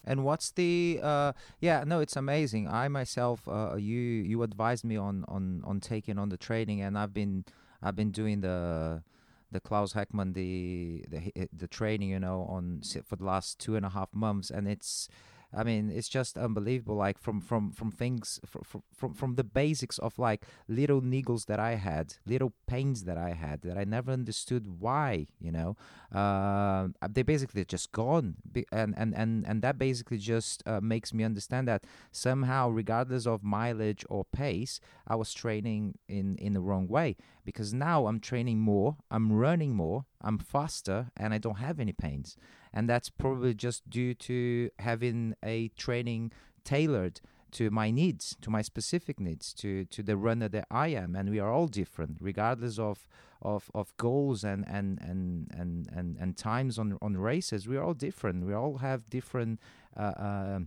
[0.03, 2.67] And what's the uh yeah no it's amazing.
[2.67, 6.97] I myself uh you you advised me on on on taking on the training and
[6.97, 7.45] i've been
[7.83, 9.03] i've been doing the
[9.51, 13.85] the Klaus Heckman the the the training you know on for the last two and
[13.85, 15.09] a half months and it's
[15.53, 16.95] I mean, it's just unbelievable.
[16.95, 21.59] Like from from from things from from from the basics of like little niggles that
[21.59, 25.27] I had, little pains that I had that I never understood why.
[25.39, 25.75] You know,
[26.17, 28.35] uh, they basically just gone,
[28.71, 33.43] and and and and that basically just uh, makes me understand that somehow, regardless of
[33.43, 38.59] mileage or pace, I was training in in the wrong way because now I'm training
[38.59, 42.37] more, I'm running more, I'm faster, and I don't have any pains
[42.73, 46.31] and that's probably just due to having a training
[46.63, 51.15] tailored to my needs, to my specific needs, to to the runner that I am,
[51.15, 53.07] and we are all different, regardless of
[53.41, 57.67] of, of goals and and, and, and, and and times on on races.
[57.67, 58.45] We are all different.
[58.45, 59.59] We all have different.
[59.95, 60.59] Uh, uh,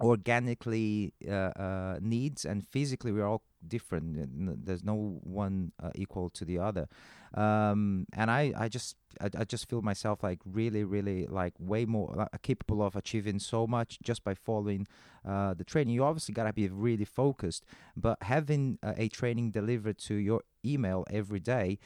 [0.00, 6.44] organically uh, uh, needs and physically we're all different there's no one uh, equal to
[6.44, 6.88] the other.
[7.34, 11.84] Um, and I, I just I, I, just feel myself like really really like way
[11.84, 14.86] more uh, capable of achieving so much just by following
[15.26, 15.94] uh, the training.
[15.94, 17.64] You obviously gotta be really focused
[17.96, 21.78] but having uh, a training delivered to your email every day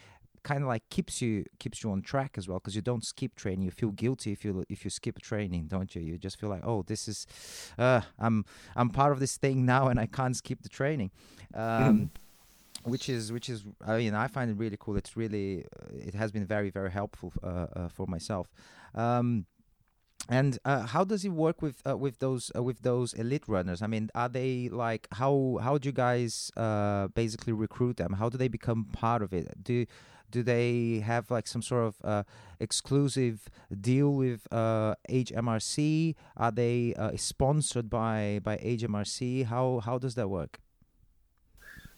[0.43, 3.35] kind of like keeps you keeps you on track as well because you don't skip
[3.35, 6.49] training you feel guilty if you if you skip training don't you you just feel
[6.49, 7.25] like oh this is
[7.77, 11.11] uh i'm i'm part of this thing now and i can't skip the training
[11.53, 12.09] um
[12.83, 14.97] which is which is I mean I find it really cool.
[14.97, 18.51] It's really uh, it has been very very helpful uh, uh, for myself.
[18.93, 19.45] Um,
[20.29, 23.81] and uh, how does it work with uh, with those uh, with those elite runners?
[23.81, 26.51] I mean, are they like how how do you guys
[27.13, 28.13] basically recruit them?
[28.13, 29.63] How do they become part of it?
[29.63, 29.85] Do
[30.33, 32.25] do they have like some sort of
[32.59, 33.47] exclusive
[33.79, 36.15] deal with HMRC?
[36.35, 39.45] Are they sponsored by by HMRC?
[39.45, 40.59] How how does that work?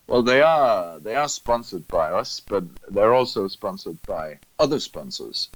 [0.08, 5.50] Well, they are they are sponsored by us, but they're also sponsored by other sponsors.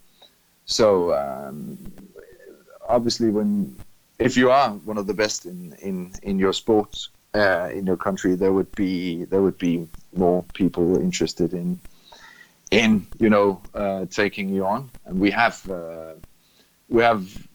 [0.66, 1.78] So um,
[2.88, 3.76] obviously, when
[4.18, 7.98] if you are one of the best in in in your sport uh, in your
[7.98, 11.80] country, there would be there would be more people interested in
[12.72, 16.13] in you know uh, taking you on, and we have uh,
[16.88, 17.47] we have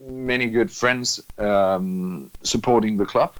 [0.00, 3.36] many good friends um, supporting the club,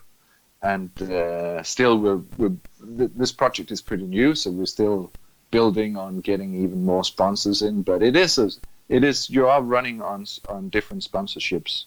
[0.63, 5.13] and uh, still we're, we're this project is pretty new, so we're still
[5.51, 7.83] building on getting even more sponsors in.
[7.83, 8.51] But it is a,
[8.89, 11.85] it is you are running on on different sponsorships,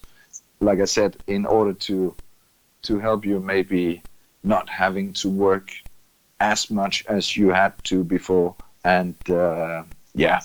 [0.60, 2.16] like I said, in order to
[2.84, 4.02] to help you maybe
[4.44, 5.72] not having to work
[6.40, 8.56] as much as you had to before,
[8.86, 9.84] and uh,
[10.14, 10.40] yeah,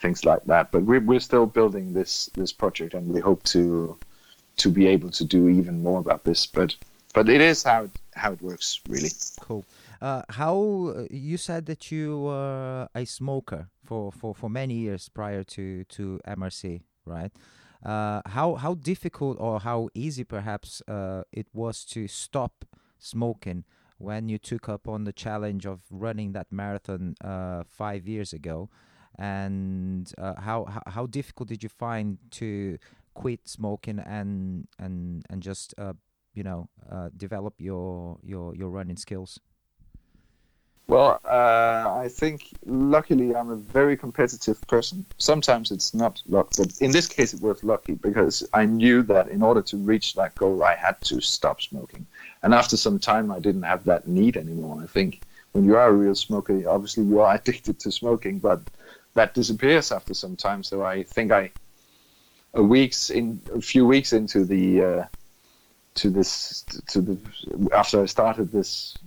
[0.00, 0.72] things like that.
[0.72, 3.96] But we're we're still building this this project, and we hope to
[4.56, 6.46] to be able to do even more about this.
[6.46, 6.74] But
[7.14, 9.10] but it is how it, how it works really.
[9.40, 9.64] Cool.
[10.00, 15.08] Uh, how uh, you said that you were a smoker for, for, for many years
[15.08, 17.32] prior to, to MRC, right?
[17.82, 22.64] Uh, how how difficult or how easy perhaps uh, it was to stop
[22.98, 23.64] smoking
[23.98, 28.68] when you took up on the challenge of running that marathon uh, five years ago,
[29.18, 32.78] and uh, how, how difficult did you find to
[33.14, 35.72] quit smoking and and and just
[36.34, 36.68] you know
[37.16, 39.38] develop your your your running skills?
[40.86, 45.06] Well, uh, I think luckily I'm a very competitive person.
[45.16, 49.28] Sometimes it's not luck, but in this case it was lucky because I knew that
[49.28, 52.06] in order to reach that goal, I had to stop smoking.
[52.42, 54.82] And after some time, I didn't have that need anymore.
[54.82, 55.22] I think
[55.52, 58.60] when you are a real smoker, obviously you are addicted to smoking, but
[59.14, 60.62] that disappears after some time.
[60.62, 61.50] So I think I,
[62.52, 65.04] a weeks in, a few weeks into the, uh,
[65.94, 67.18] to this, to the,
[67.72, 68.98] after I started this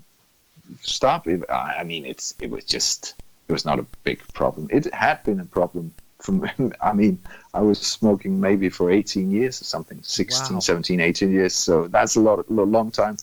[0.82, 1.28] stop.
[1.28, 3.16] It, I mean, it's it was just
[3.48, 4.68] it was not a big problem.
[4.72, 6.50] It had been a problem from.
[6.82, 7.20] I mean,
[7.54, 10.60] I was smoking maybe for 18 years or something, 16, wow.
[10.60, 11.54] 17, 18 years.
[11.54, 13.18] So that's a lot, a long time.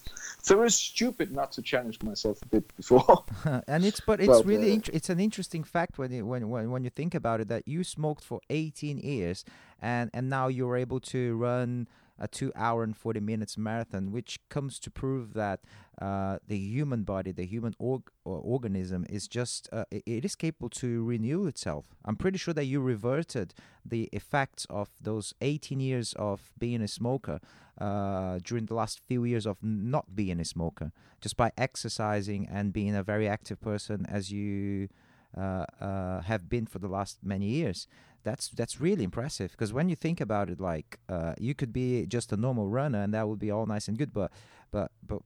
[0.44, 3.24] So it was stupid not to challenge myself a bit before.
[3.66, 6.50] and it's but it's but, really uh, int- it's an interesting fact when, you, when
[6.50, 9.46] when when you think about it that you smoked for 18 years
[9.80, 11.88] and and now you're able to run
[12.18, 15.60] a two hour and 40 minutes marathon, which comes to prove that
[16.00, 21.04] uh, the human body, the human org- organism, is just uh, it is capable to
[21.04, 21.86] renew itself.
[22.04, 23.54] I'm pretty sure that you reverted
[23.84, 27.40] the effects of those 18 years of being a smoker
[27.78, 32.72] uh, during the last few years of not being a smoker, just by exercising and
[32.72, 34.88] being a very active person as you
[35.36, 37.88] uh, uh, have been for the last many years
[38.24, 42.06] that's that's really impressive because when you think about it like uh, you could be
[42.06, 44.32] just a normal runner and that would be all nice and good but
[44.70, 45.22] but but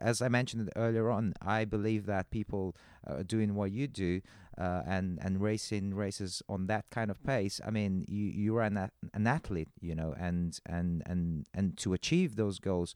[0.00, 2.74] as I mentioned earlier on, I believe that people
[3.06, 4.22] uh, doing what you do
[4.58, 7.60] uh, and and racing races on that kind of pace.
[7.64, 11.92] I mean, you you are an, an athlete, you know, and and and and to
[11.92, 12.94] achieve those goals,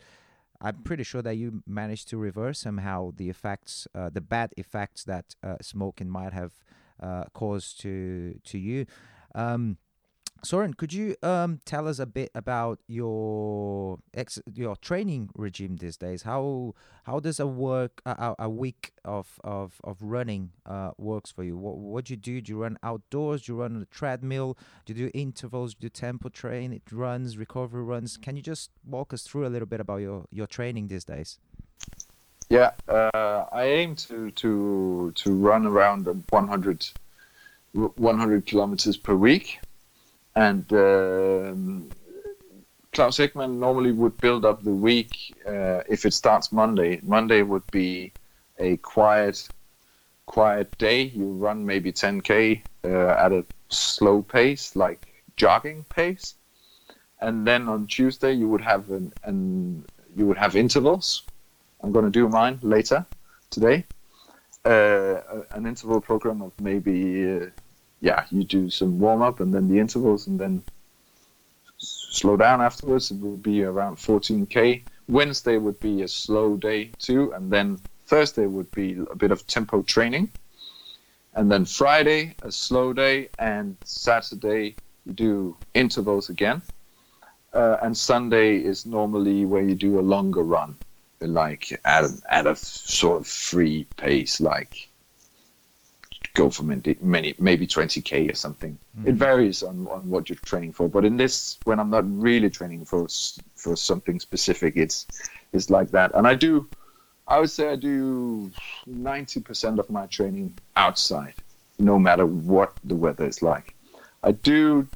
[0.61, 5.05] I'm pretty sure that you managed to reverse somehow the effects, uh, the bad effects
[5.05, 6.53] that uh, smoking might have
[7.01, 8.87] uh, caused to to you.
[9.35, 9.79] Um,
[10.45, 15.97] Soren, could you um, tell us a bit about your ex- your training regime these
[15.97, 16.23] days?
[16.23, 16.75] How
[17.05, 21.57] how does a work a, a week of of, of running uh, works for you?
[21.57, 22.43] What what do you do?
[22.43, 23.43] Do you run outdoors?
[23.43, 24.59] Do you run on the treadmill?
[24.85, 25.75] Do you do intervals?
[25.75, 26.75] Do you tempo train?
[26.75, 28.19] It runs, recovery runs.
[28.19, 31.39] Can you just walk us through a little bit about your your training these days?
[32.51, 36.89] Yeah, uh, I aim to to to run around 100
[37.75, 39.61] 100 kilometers per week.
[40.37, 41.91] And um,
[42.93, 47.01] Klaus Heckman normally would build up the week uh, if it starts Monday.
[47.03, 48.13] Monday would be
[48.59, 49.49] a quiet,
[50.27, 51.03] quiet day.
[51.03, 56.35] You run maybe 10k uh, at a slow pace, like jogging pace,
[57.21, 59.85] and then on Tuesday you would have an, an
[60.17, 61.25] you would have intervals.
[61.83, 63.05] I'm going to do mine later
[63.51, 63.85] today.
[64.65, 65.21] Uh,
[65.51, 67.47] an interval program of maybe uh,
[68.05, 70.63] yeah, you do some warm up and then the intervals and then
[71.79, 73.11] slow down afterwards.
[73.11, 74.83] It will be around 14k.
[75.09, 79.47] Wednesday would be a slow day too, and then Thursday would be a bit of
[79.47, 80.29] tempo training.
[81.35, 84.77] And then Friday, a slow day, and Saturday,
[85.07, 86.61] you do intervals again.
[87.55, 90.77] Uh, and Sunday is normally where you do a longer run,
[91.21, 94.89] like at at a sort of free pace, like
[96.35, 98.77] go for many, many maybe 20k or something.
[98.99, 99.09] Mm.
[99.09, 100.89] It varies on, on what you're training for.
[100.89, 103.07] But in this, when I'm not really training for
[103.55, 105.07] for something specific, it's
[105.53, 106.11] it's like that.
[106.15, 106.69] And I do,
[107.29, 108.51] I would say I do
[108.89, 111.35] 90% of my training outside,
[111.79, 113.75] no matter what the weather is like.
[114.23, 114.87] I do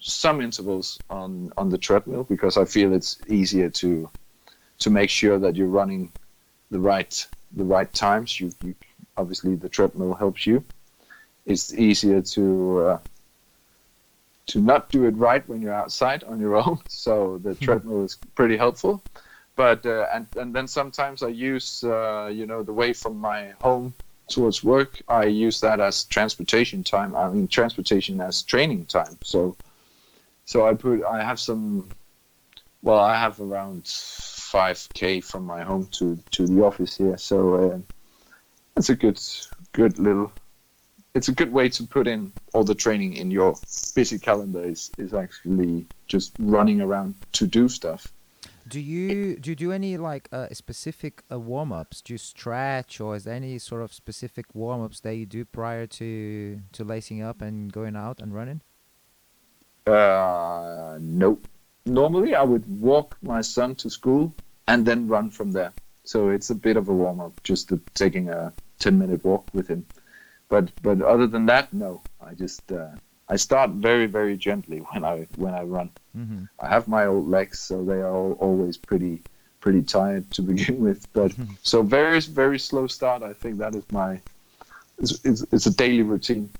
[0.00, 4.08] some intervals on on the treadmill because I feel it's easier to
[4.78, 6.12] to make sure that you're running
[6.70, 8.38] the right the right times.
[8.38, 8.74] You you
[9.16, 10.64] obviously the treadmill helps you.
[11.46, 12.98] It's easier to uh,
[14.46, 16.78] to not do it right when you're outside on your own.
[16.88, 17.64] So the hmm.
[17.64, 19.02] treadmill is pretty helpful.
[19.56, 23.52] But uh, and and then sometimes I use uh, you know the way from my
[23.60, 23.94] home
[24.28, 25.00] towards work.
[25.08, 27.14] I use that as transportation time.
[27.14, 29.16] I mean transportation as training time.
[29.22, 29.56] So
[30.44, 31.88] so I put I have some.
[32.82, 37.16] Well, I have around 5k from my home to to the office here.
[37.16, 37.78] So uh,
[38.74, 39.20] that's a good
[39.72, 40.32] good little
[41.14, 43.54] it's a good way to put in all the training in your
[43.94, 48.12] busy calendar is, is actually just running around to do stuff
[48.66, 52.00] do you do you do any like uh, specific uh, warm ups?
[52.00, 55.44] Do you stretch, or is there any sort of specific warm ups that you do
[55.44, 58.62] prior to to lacing up and going out and running?
[59.86, 61.46] Uh, nope.
[61.84, 64.32] Normally, I would walk my son to school
[64.66, 65.74] and then run from there.
[66.04, 69.68] So it's a bit of a warm up, just taking a ten minute walk with
[69.68, 69.84] him
[70.48, 72.02] but but other than that, no.
[72.20, 72.90] I just uh,
[73.28, 75.90] I start very very gently when I when I run.
[76.16, 76.44] Mm-hmm.
[76.60, 79.22] I have my old legs, so they are always pretty
[79.60, 81.12] pretty tired to begin with.
[81.12, 81.54] But mm-hmm.
[81.62, 83.22] so very very slow start.
[83.22, 84.20] I think that is my
[84.98, 86.50] it's, it's, it's a daily routine.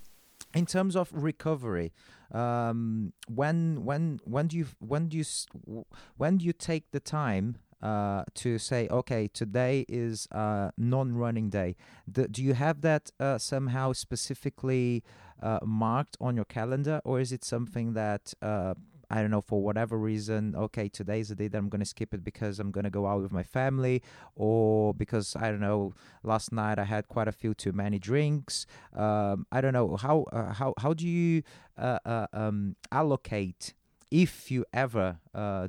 [0.53, 1.91] In terms of recovery,
[2.31, 5.85] um, when when when do you when do you
[6.17, 11.75] when do you take the time uh, to say, okay, today is a non-running day.
[12.11, 15.03] Do you have that uh, somehow specifically
[15.41, 18.73] uh, marked on your calendar, or is it something that uh,
[19.09, 20.55] I don't know for whatever reason?
[20.55, 22.89] Okay, today is the day that I'm going to skip it because I'm going to
[22.89, 24.01] go out with my family,
[24.35, 25.93] or because I don't know.
[26.23, 28.65] Last night I had quite a few too many drinks.
[28.95, 31.43] Um, I don't know how uh, how how do you
[31.77, 33.73] uh, um, allocate
[34.09, 35.17] if you ever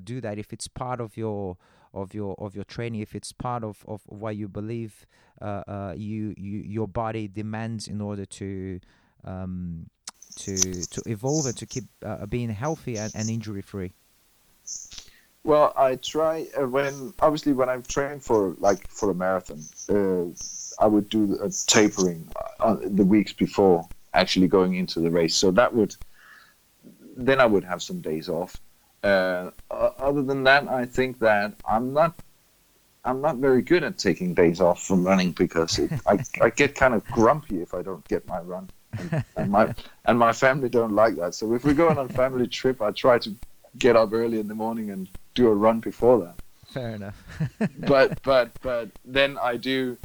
[0.02, 0.38] do that?
[0.38, 1.58] If it's part of your
[1.96, 3.00] of your of your training.
[3.00, 5.06] If it's part of, of what you believe
[5.40, 8.80] uh, uh, you, you your body demands in order to
[9.24, 9.86] um,
[10.36, 13.92] to to evolve and to keep uh, being healthy and, and injury free
[15.44, 20.26] well i try uh, when obviously when i'm training for like for a marathon uh,
[20.84, 22.28] i would do a tapering
[22.60, 25.36] uh, the weeks before actually going into the race.
[25.36, 25.94] So that would
[27.18, 28.60] then i would have some days off
[29.02, 32.14] uh, other than that, I think that I'm not
[33.06, 36.74] I'm not very good at taking days off from running because it, I, I get
[36.74, 38.68] kind of grumpy if I don't get my run,
[38.98, 39.74] and, and, my
[40.04, 41.34] and my family don't like that.
[41.34, 43.34] So if we go on a family trip, I try to
[43.78, 46.34] get up early in the morning and do a run before that.
[46.66, 47.22] Fair enough.
[47.78, 49.96] but but but then I do.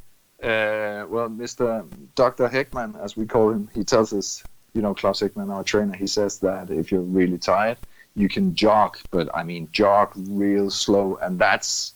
[0.42, 1.86] Uh, well, Mr.
[2.16, 2.50] Dr.
[2.50, 6.08] Heckman, as we call him, he tells us, you know, Klaus Heckman, our trainer, he
[6.08, 7.78] says that if you're really tired,
[8.16, 11.94] you can jog, but I mean jog real slow, and that's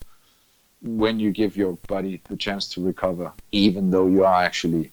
[0.82, 4.90] when you give your body the chance to recover, even though you are actually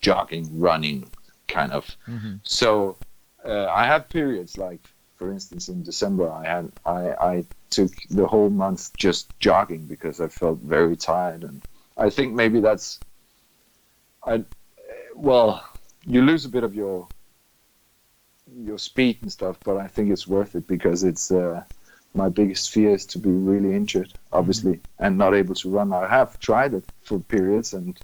[0.00, 1.08] jogging, running,
[1.48, 1.84] kind of.
[2.08, 2.34] Mm-hmm.
[2.42, 2.96] So
[3.44, 4.80] uh, I have periods like,
[5.16, 7.00] for instance, in December, I had I,
[7.32, 11.62] I took the whole month just jogging because I felt very tired, and
[11.96, 13.00] I think maybe that's
[14.24, 14.44] I
[15.14, 15.64] well
[16.06, 17.08] you lose a bit of your
[18.54, 21.64] your speed and stuff, but I think it's worth it because it's uh,
[22.14, 25.92] my biggest fear is to be really injured, obviously, and not able to run.
[25.92, 27.98] I have tried it for periods, and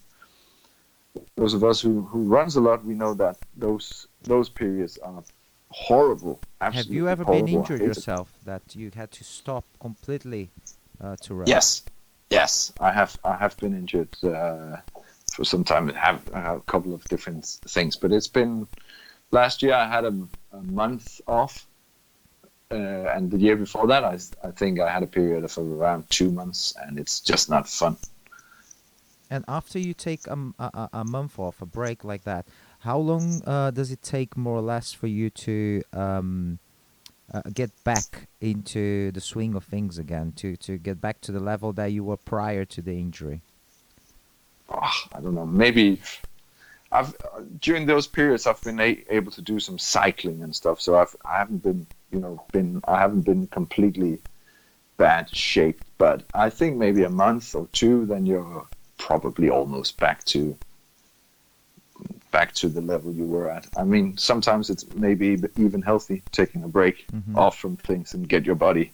[1.36, 5.22] those of us who, who runs a lot, we know that those those periods are
[5.70, 6.40] horrible.
[6.60, 7.46] Have you ever horrible.
[7.46, 8.46] been injured yourself it.
[8.46, 10.50] that you had to stop completely
[11.00, 11.48] uh, to run?
[11.48, 11.82] Yes,
[12.30, 13.18] yes, I have.
[13.24, 14.76] I have been injured uh,
[15.32, 15.90] for some time.
[15.90, 18.66] I have, I have a couple of different things, but it's been
[19.32, 20.14] last year I had a,
[20.52, 21.66] a month off,
[22.70, 26.08] uh, and the year before that I, I think I had a period of around
[26.10, 27.96] two months, and it's just not fun.
[29.30, 32.46] And after you take a, a, a month off, a break like that,
[32.80, 36.58] how long uh, does it take more or less for you to um,
[37.32, 41.40] uh, get back into the swing of things again, to, to get back to the
[41.40, 43.40] level that you were prior to the injury?
[44.68, 46.00] Oh, I don't know, maybe
[46.92, 47.14] I've
[47.60, 50.80] during those periods I've been a- able to do some cycling and stuff.
[50.80, 54.18] So I've I haven't been you know been I haven't been completely
[54.98, 58.66] bad shape, but I think maybe a month or two, then you're
[58.98, 60.56] probably almost back to
[62.30, 63.66] back to the level you were at.
[63.76, 67.38] I mean, sometimes it's maybe even healthy taking a break mm-hmm.
[67.38, 68.90] off from things and get your body,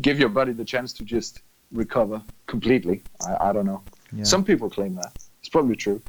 [0.00, 1.40] give your body the chance to just
[1.72, 3.02] recover completely.
[3.26, 3.82] I, I don't know.
[4.12, 4.24] Yeah.
[4.24, 5.12] Some people claim that.
[5.40, 6.00] It's probably true.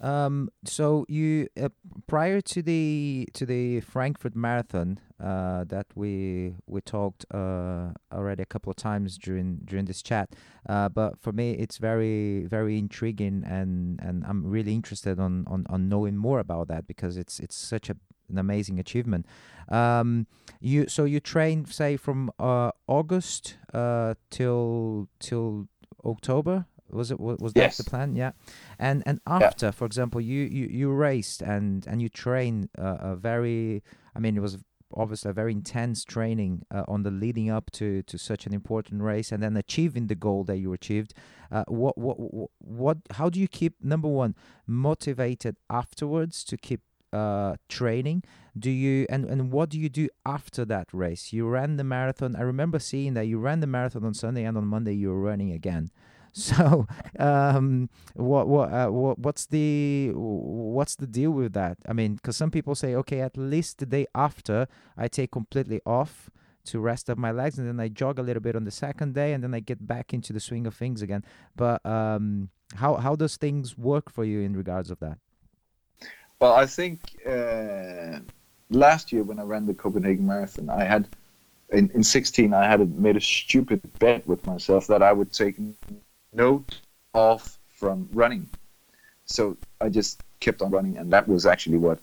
[0.00, 1.68] Um, so you uh,
[2.06, 8.46] prior to the to the Frankfurt Marathon uh, that we we talked uh, already a
[8.46, 10.34] couple of times during during this chat,
[10.68, 15.66] uh, but for me it's very very intriguing and, and I'm really interested on, on,
[15.68, 17.96] on knowing more about that because it's it's such a,
[18.30, 19.26] an amazing achievement.
[19.68, 20.26] Um,
[20.60, 25.68] you so you train say from uh, August uh, till till
[26.06, 27.76] October was it was yes.
[27.76, 28.16] that the plan?
[28.16, 28.32] Yeah,
[28.78, 29.72] and and after, yeah.
[29.72, 33.82] for example, you you you raced and and you trained uh, a very.
[34.14, 34.58] I mean, it was
[34.92, 39.02] obviously a very intense training uh, on the leading up to to such an important
[39.02, 41.14] race, and then achieving the goal that you achieved.
[41.50, 42.16] Uh, what what
[42.58, 42.98] what?
[43.12, 44.34] How do you keep number one
[44.66, 46.80] motivated afterwards to keep
[47.12, 48.22] uh, training
[48.58, 52.34] do you and and what do you do after that race you ran the marathon
[52.36, 55.20] i remember seeing that you ran the marathon on sunday and on monday you were
[55.20, 55.90] running again
[56.50, 56.86] So,
[57.18, 61.78] um, what what uh, what what's the what's the deal with that?
[61.88, 65.80] I mean, because some people say, okay, at least the day after, I take completely
[65.84, 66.30] off
[66.66, 69.14] to rest up my legs, and then I jog a little bit on the second
[69.14, 71.24] day, and then I get back into the swing of things again.
[71.56, 75.18] But um, how how does things work for you in regards of that?
[76.40, 78.20] Well, I think uh,
[78.70, 81.08] last year when I ran the Copenhagen Marathon, I had
[81.72, 85.56] in, in 16 I had made a stupid bet with myself that I would take
[86.32, 86.80] note
[87.12, 88.48] off from running.
[89.26, 92.00] So I just kept on running, and that was actually what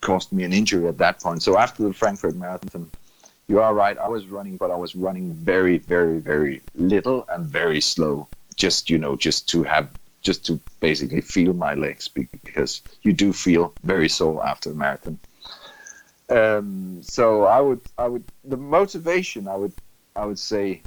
[0.00, 1.42] caused me an injury at that point.
[1.42, 2.90] So after the Frankfurt Marathon,
[3.48, 3.98] you are right.
[3.98, 8.28] I was running, but I was running very, very, very little and very slow.
[8.56, 9.90] Just you know, just to have,
[10.22, 15.18] just to basically feel my legs because you do feel very sore after a marathon.
[16.28, 19.72] Um, so I would, I would, the motivation I would,
[20.14, 20.82] I would say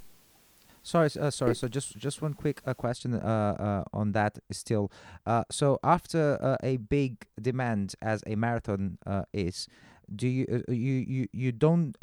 [0.84, 1.56] Sorry, uh, sorry.
[1.56, 4.92] So just just one quick uh, question uh, uh on that still.
[5.26, 8.98] Uh, so after uh, a big demand as a marathon
[9.34, 9.68] is,
[10.14, 11.96] do you you you you don't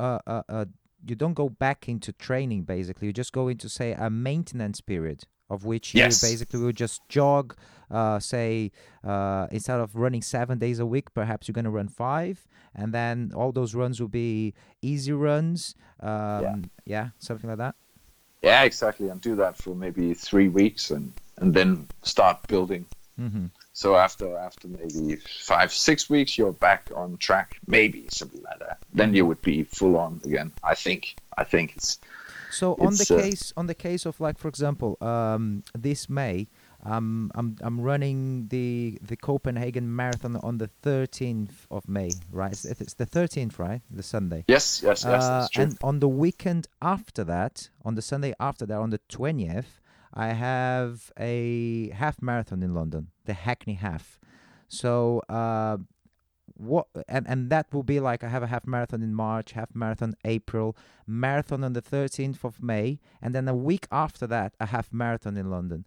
[1.06, 3.08] you don't go back into training basically?
[3.08, 6.22] You just go into say a maintenance period of which yes.
[6.22, 7.54] you basically will just jog.
[8.20, 8.72] say
[9.52, 13.30] instead of running seven days a week, perhaps you're going to run five, and then
[13.34, 15.74] all those runs will be easy runs.
[16.00, 16.56] Um, yeah.
[16.86, 17.74] yeah, something like that.
[18.42, 22.86] Yeah, exactly, and do that for maybe three weeks, and and then start building.
[23.20, 23.46] Mm-hmm.
[23.72, 28.78] So after after maybe five six weeks, you're back on track, maybe something like that.
[28.92, 30.52] Then you would be full on again.
[30.64, 31.16] I think.
[31.36, 31.98] I think it's.
[32.50, 36.48] So on the uh, case on the case of like for example, um, this May,
[36.84, 42.52] um, I'm I'm running the the Copenhagen Marathon on the 13th of May, right?
[42.52, 43.82] It's, it's the 13th, right?
[43.90, 44.44] The Sunday.
[44.48, 45.24] Yes, yes, yes.
[45.24, 45.64] Uh, that's true.
[45.64, 49.80] And on the weekend after that, on the Sunday after that, on the 20th,
[50.14, 54.18] I have a half marathon in London, the Hackney Half.
[54.68, 55.78] So uh,
[56.54, 59.74] what and and that will be like I have a half marathon in March, half
[59.74, 60.76] marathon April,
[61.06, 65.36] marathon on the 13th of May, and then a week after that a half marathon
[65.36, 65.84] in London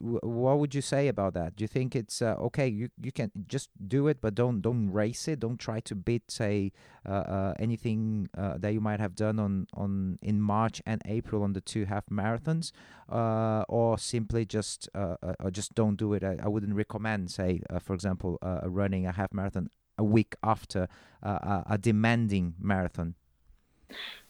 [0.00, 1.56] what would you say about that?
[1.56, 2.68] Do you think it's uh, okay?
[2.68, 5.40] You you can just do it, but don't don't race it.
[5.40, 6.72] Don't try to beat say
[7.06, 11.42] uh, uh, anything uh, that you might have done on on in March and April
[11.42, 12.72] on the two half marathons,
[13.08, 16.24] uh, or simply just uh, or just don't do it.
[16.24, 20.88] I, I wouldn't recommend say for example running a half marathon a week after
[21.22, 23.14] a demanding marathon.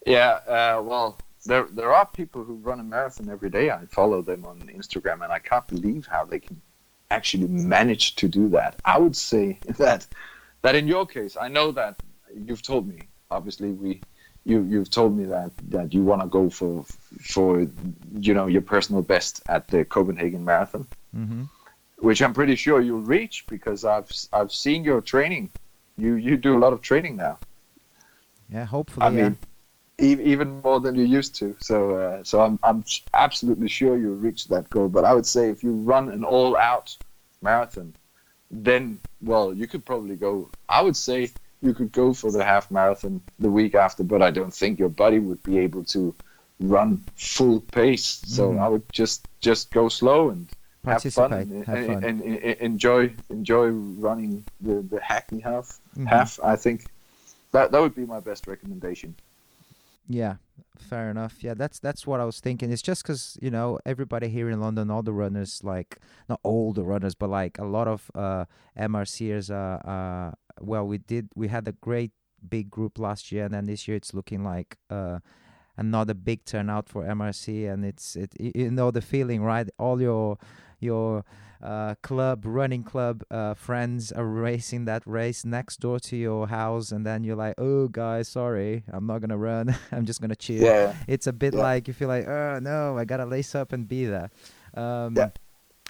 [0.05, 3.70] Yeah, well, there there are people who run a marathon every day.
[3.70, 6.61] I follow them on Instagram, and I can't believe how they can
[7.11, 8.76] actually manage to do that.
[8.84, 10.07] I would say that
[10.62, 11.97] that in your case, I know that
[12.34, 13.09] you've told me.
[13.30, 14.01] Obviously, we
[14.45, 16.84] you you've told me that that you want to go for
[17.20, 17.66] for
[18.18, 20.86] you know your personal best at the Copenhagen Marathon,
[21.16, 21.45] mm-hmm.
[21.99, 25.51] which I'm pretty sure you'll reach because I've I've seen your training.
[25.97, 27.38] You you do a lot of training now.
[28.53, 29.07] Yeah, hopefully.
[29.07, 29.30] I yeah.
[30.03, 31.57] Even more than you used to.
[31.61, 32.84] So, uh, so I'm I'm
[33.14, 34.88] absolutely sure you'll reach that goal.
[34.88, 36.96] But I would say if you run an all-out
[37.40, 37.94] marathon,
[38.50, 40.50] then well, you could probably go.
[40.68, 41.30] I would say
[41.62, 44.88] you could go for the half marathon the week after, but I don't think your
[44.88, 46.14] body would be able to
[46.61, 48.22] run full pace.
[48.26, 48.61] So mm.
[48.61, 50.48] I would just just go slow and
[50.84, 52.05] have fun, and, have fun.
[52.05, 55.78] And, and, and, enjoy enjoy running the the Hackney half.
[55.96, 56.07] Mm-hmm.
[56.07, 56.86] Half, I think
[57.53, 59.14] that that would be my best recommendation.
[60.09, 60.36] Yeah,
[60.76, 61.42] fair enough.
[61.42, 62.70] Yeah, that's that's what I was thinking.
[62.70, 65.98] It's just because you know everybody here in London, all the runners, like
[66.28, 68.44] not all the runners, but like a lot of uh,
[68.78, 69.50] MRCers.
[69.50, 72.12] Uh, uh, well, we did we had a great
[72.48, 75.20] big group last year, and then this year it's looking like uh,
[75.76, 79.68] another big turnout for MRC, and it's it you know the feeling right.
[79.78, 80.36] All your
[80.80, 81.24] your
[81.62, 86.90] uh, club, running club uh, friends are racing that race next door to your house,
[86.92, 89.74] and then you're like, "Oh, guys, sorry, I'm not gonna run.
[89.92, 90.94] I'm just gonna cheer." Yeah.
[91.06, 91.62] It's a bit Yeah.
[91.62, 94.30] like you feel like, "Oh no, I gotta lace up and be there."
[94.74, 95.30] Um, Yeah.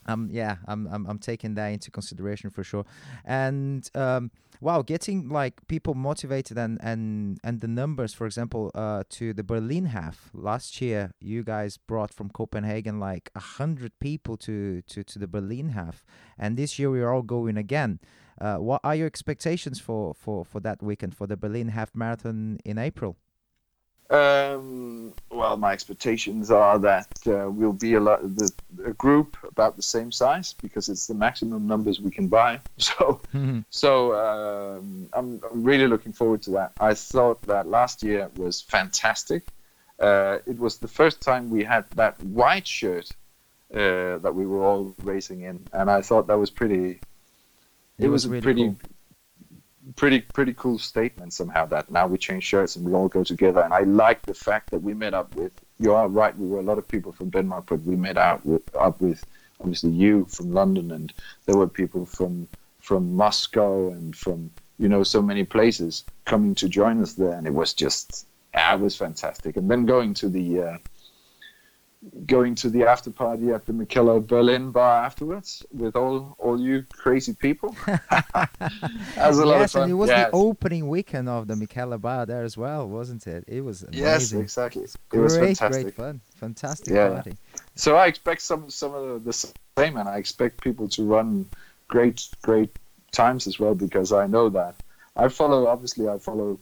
[0.07, 2.85] Um, yeah, I'm, I'm I'm taking that into consideration for sure,
[3.25, 4.31] and um,
[4.61, 9.45] wow, getting like people motivated and and and the numbers, for example, uh, to the
[9.45, 15.05] Berlin half last year, you guys brought from Copenhagen like a hundred people to to
[15.05, 16.05] to the Berlin half,
[16.39, 18.01] and this year we are all going again.
[18.41, 22.59] Uh, what are your expectations for for for that weekend for the Berlin half marathon
[22.65, 23.17] in April?
[24.11, 28.53] Um, well, my expectations are that uh, we'll be a, lot, the,
[28.85, 32.61] a group about the same size because it's the maximum numbers we can buy.
[32.79, 33.21] So,
[33.71, 36.73] so um, I'm, I'm really looking forward to that.
[36.79, 39.45] I thought that last year was fantastic.
[39.99, 43.09] Uh, it was the first time we had that white shirt
[43.73, 47.01] uh, that we were all racing in, and I thought that was pretty.
[47.99, 48.77] It, It was, was a really pretty cool.
[49.97, 53.61] Pretty pretty cool statement somehow that now we change shirts and we all go together.
[53.61, 56.61] And I like the fact that we met up with you are right we were
[56.61, 59.25] a lot of people from Denmark but we met out with up with
[59.61, 60.91] obviously you from London.
[60.91, 61.13] And
[61.47, 62.49] there were people from
[62.81, 67.35] from Moscow and from you know so many places coming to join us there.
[67.35, 69.57] And it was just yeah, it was fantastic.
[69.57, 70.79] And then going to the uh,
[72.27, 76.85] going to the after party at the Mikkeller Berlin bar afterwards with all all you
[76.93, 78.49] crazy people that
[79.17, 80.31] was a lot of yes, fun and it was Yes.
[80.31, 83.45] the opening weekend of the Mikkeller Bar there as well, wasn't it?
[83.47, 84.03] It was amazing.
[84.03, 84.83] Yes, exactly.
[85.13, 85.83] It was great, fantastic.
[85.85, 87.09] great fun, fantastic Yeah.
[87.11, 87.37] party.
[87.77, 91.47] So I expect some some of the, the same, and I expect people to run
[91.89, 92.71] great great
[93.13, 94.75] times as well because I know that
[95.17, 95.67] I follow.
[95.69, 96.59] Obviously, I follow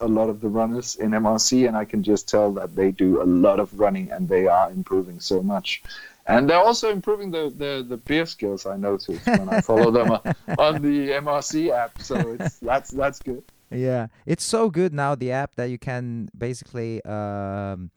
[0.00, 3.22] a lot of the runners in MRC, and I can just tell that they do
[3.22, 5.82] a lot of running and they are improving so much.
[6.26, 8.66] And they're also improving the, the, the beer skills.
[8.66, 10.10] I noticed when I follow them
[10.58, 12.00] on- the MRC app.
[12.00, 13.42] So it's that's that's good.
[13.70, 17.90] Yeah, it's so good now the app that you can basically um,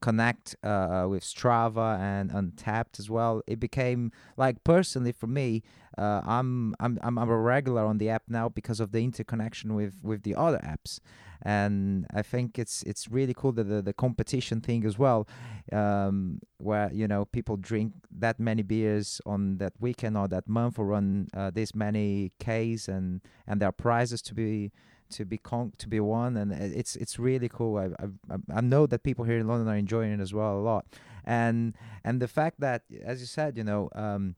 [0.00, 3.42] connect uh, with Strava and Untappd as well.
[3.46, 5.62] It became like personally for me,
[5.98, 9.94] uh, I'm, I'm I'm a regular on the app now because of the interconnection with
[10.02, 10.98] with the other apps,
[11.42, 15.28] and I think it's it's really cool that the, the competition thing as well,
[15.72, 20.78] um, where you know people drink that many beers on that weekend or that month
[20.78, 24.72] or run uh, this many Ks and and there are prizes to be
[25.10, 26.36] to be con- to be won.
[26.36, 27.76] And it's it's really cool.
[27.76, 30.62] I, I I- know that people here in London are enjoying it as well a
[30.62, 30.86] lot.
[31.24, 31.74] And
[32.04, 34.36] and the fact that as you said you know um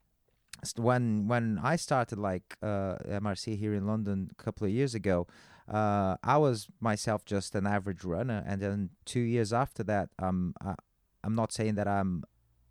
[0.76, 5.26] when when I started like uh, MRC here in London a couple of years ago
[5.68, 10.54] uh, I was myself just an average runner and then two years after that um
[10.62, 10.74] I,
[11.24, 12.24] I'm not saying that I'm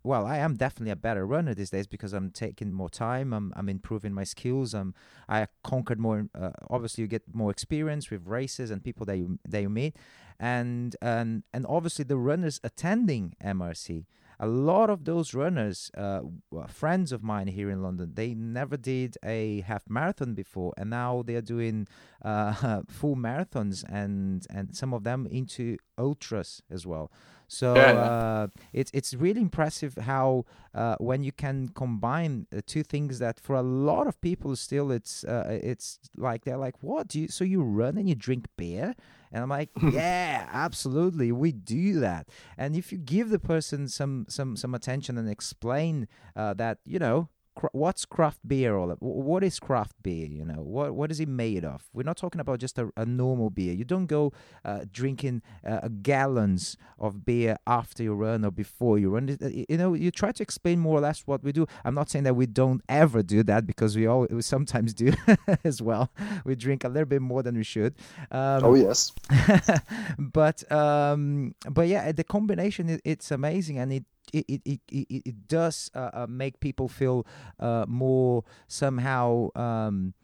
[0.06, 3.32] well, I am definitely a better runner these days because I'm taking more time.
[3.32, 4.72] I'm I'm improving my skills.
[4.72, 4.94] I'm
[5.28, 6.28] I conquered more.
[6.32, 9.96] Uh, obviously, you get more experience with races and people that you that you meet,
[10.38, 14.06] and and and obviously the runners attending MRC.
[14.38, 16.20] A lot of those runners, uh,
[16.68, 21.22] friends of mine here in London, they never did a half marathon before, and now
[21.24, 21.88] they are doing
[22.22, 27.10] uh, full marathons, and and some of them into ultras as well.
[27.48, 33.18] So uh, it's it's really impressive how uh, when you can combine uh, two things
[33.20, 37.20] that for a lot of people still it's uh, it's like they're like what do
[37.20, 38.94] you so you run and you drink beer
[39.36, 42.28] and I'm like yeah absolutely we do that.
[42.56, 46.98] And if you give the person some some some attention and explain uh, that you
[46.98, 47.28] know
[47.72, 50.60] what's craft beer all ab- wh- what is craft beer you know?
[50.62, 51.88] What what is it made of?
[51.92, 53.72] We're not talking about just a, a normal beer.
[53.72, 54.32] You don't go
[54.64, 59.28] uh, drinking uh, gallons of beer after you run or before you run.
[59.28, 61.66] It- you know you try to explain more or less what we do.
[61.84, 65.12] I'm not saying that we don't ever do that because we all we sometimes do
[65.64, 66.10] as well.
[66.44, 67.94] We drink a little bit more than we should.
[68.30, 69.12] Um, oh yes.
[70.18, 75.48] but um but yeah the combination it, it's amazing and it it, it, it, it,
[75.48, 77.26] does uh, uh, make people feel
[77.60, 80.14] uh, more somehow um,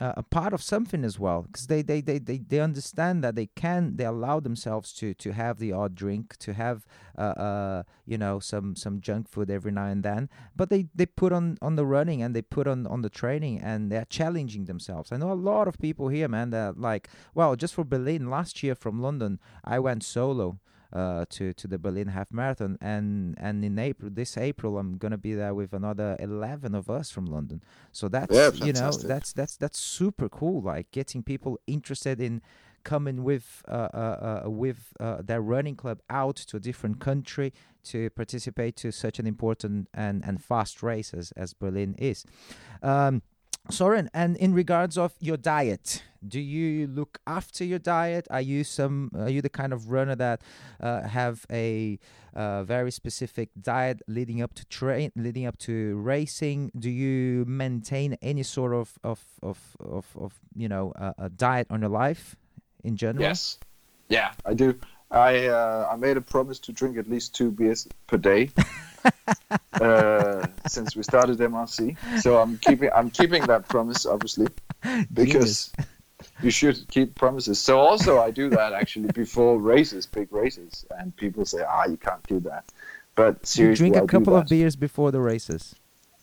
[0.00, 1.42] uh, a part of something as well.
[1.42, 5.32] Because they, they, they, they, they understand that they can they allow themselves to to
[5.32, 6.86] have the odd drink to have
[7.16, 10.28] uh, uh, you know some some junk food every now and then.
[10.54, 13.60] But they, they put on on the running and they put on on the training
[13.60, 15.12] and they're challenging themselves.
[15.12, 18.62] I know a lot of people here man that like well just for berlin last
[18.62, 20.58] year from london i went solo
[20.96, 25.18] uh, to to the Berlin Half Marathon, and and in April, this April, I'm gonna
[25.18, 27.62] be there with another eleven of us from London.
[27.92, 30.62] So that's Yeah, you know that's that's that's super cool.
[30.62, 32.40] Like getting people interested in
[32.82, 37.52] coming with uh, uh, uh with uh, their running club out to a different country
[37.84, 42.24] to participate to such an important and and fast race as, as Berlin is.
[42.82, 43.22] Um,
[43.70, 48.26] Soren, and in regards of your diet, do you look after your diet?
[48.30, 49.10] Are you some?
[49.16, 50.40] Are you the kind of runner that
[50.80, 51.98] uh, have a
[52.34, 56.70] uh, very specific diet leading up to train, leading up to racing?
[56.78, 61.66] Do you maintain any sort of of of of, of you know uh, a diet
[61.70, 62.36] on your life
[62.84, 63.22] in general?
[63.22, 63.58] Yes,
[64.08, 64.78] yeah, I do.
[65.10, 68.50] I uh, I made a promise to drink at least two beers per day.
[69.80, 71.96] uh, since we started MRC.
[72.20, 74.48] So I'm keeping I'm keeping that promise, obviously,
[75.12, 75.72] because
[76.42, 77.60] you should keep promises.
[77.60, 81.96] So also I do that actually before races, big races, and people say, ah, you
[81.96, 82.64] can't do that.
[83.14, 85.74] But seriously, you drink a couple of beers before the races.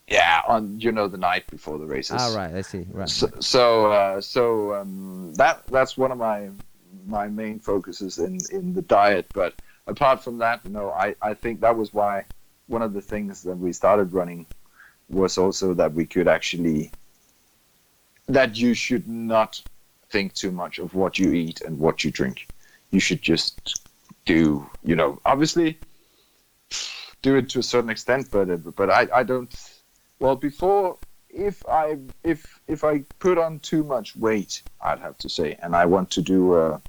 [0.08, 2.18] Yeah, on you know the night before the races.
[2.20, 2.86] Ah, right, I see.
[2.92, 3.10] Right.
[3.10, 6.50] So so, uh, so um, that that's one of my
[7.06, 9.28] my main focuses in in the diet.
[9.34, 9.54] But
[9.88, 12.26] apart from that, no, I I think that was why
[12.68, 14.46] one of the things that we started running
[15.10, 16.92] was also that we could actually
[18.28, 19.62] that you should not
[20.10, 22.48] think too much of what you eat and what you drink.
[22.92, 23.82] You should just
[24.26, 25.78] do, you know, obviously
[27.22, 29.54] do it to a certain extent, but but I, I don't.
[30.20, 30.98] Well, before
[31.30, 35.76] if I if if I put on too much weight, I'd have to say, and
[35.76, 36.82] I want to do a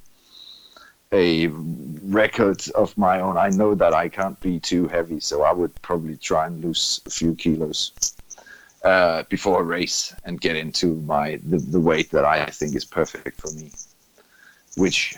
[1.15, 3.37] a record of my own.
[3.37, 7.01] I know that I can't be too heavy, so I would probably try and lose
[7.05, 7.93] a few kilos
[8.83, 12.85] uh, before a race and get into my the, the weight that I think is
[12.85, 13.71] perfect for me.
[14.75, 15.15] Which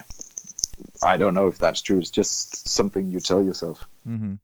[1.03, 1.97] I don't know if that's true.
[1.97, 3.83] It's just something you tell yourself.
[4.07, 4.35] Mm-hmm.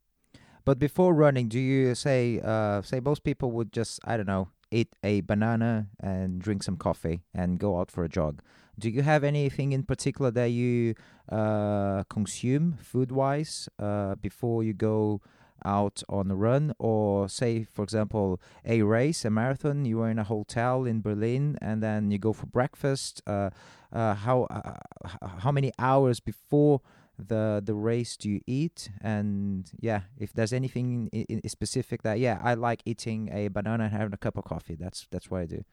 [0.65, 4.49] But before running, do you say uh, say most people would just I don't know
[4.73, 8.41] eat a banana and drink some coffee and go out for a jog?
[8.77, 10.95] Do you have anything in particular that you
[11.29, 15.21] uh, consume food wise uh, before you go
[15.63, 16.73] out on a run?
[16.79, 21.57] Or, say, for example, a race, a marathon, you are in a hotel in Berlin
[21.61, 23.21] and then you go for breakfast.
[23.27, 23.51] Uh,
[23.91, 26.81] uh how, uh, how many hours before?
[27.17, 32.19] The the race do you eat and yeah if there's anything in, in specific that
[32.19, 35.41] yeah i like eating a banana and having a cup of coffee that's that's what
[35.41, 35.63] i do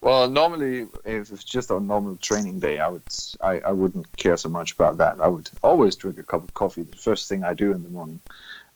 [0.00, 3.02] well, normally, if it's just a normal training day, I would
[3.40, 5.20] I, I wouldn't care so much about that.
[5.20, 7.90] I would always drink a cup of coffee the first thing I do in the
[7.90, 8.20] morning.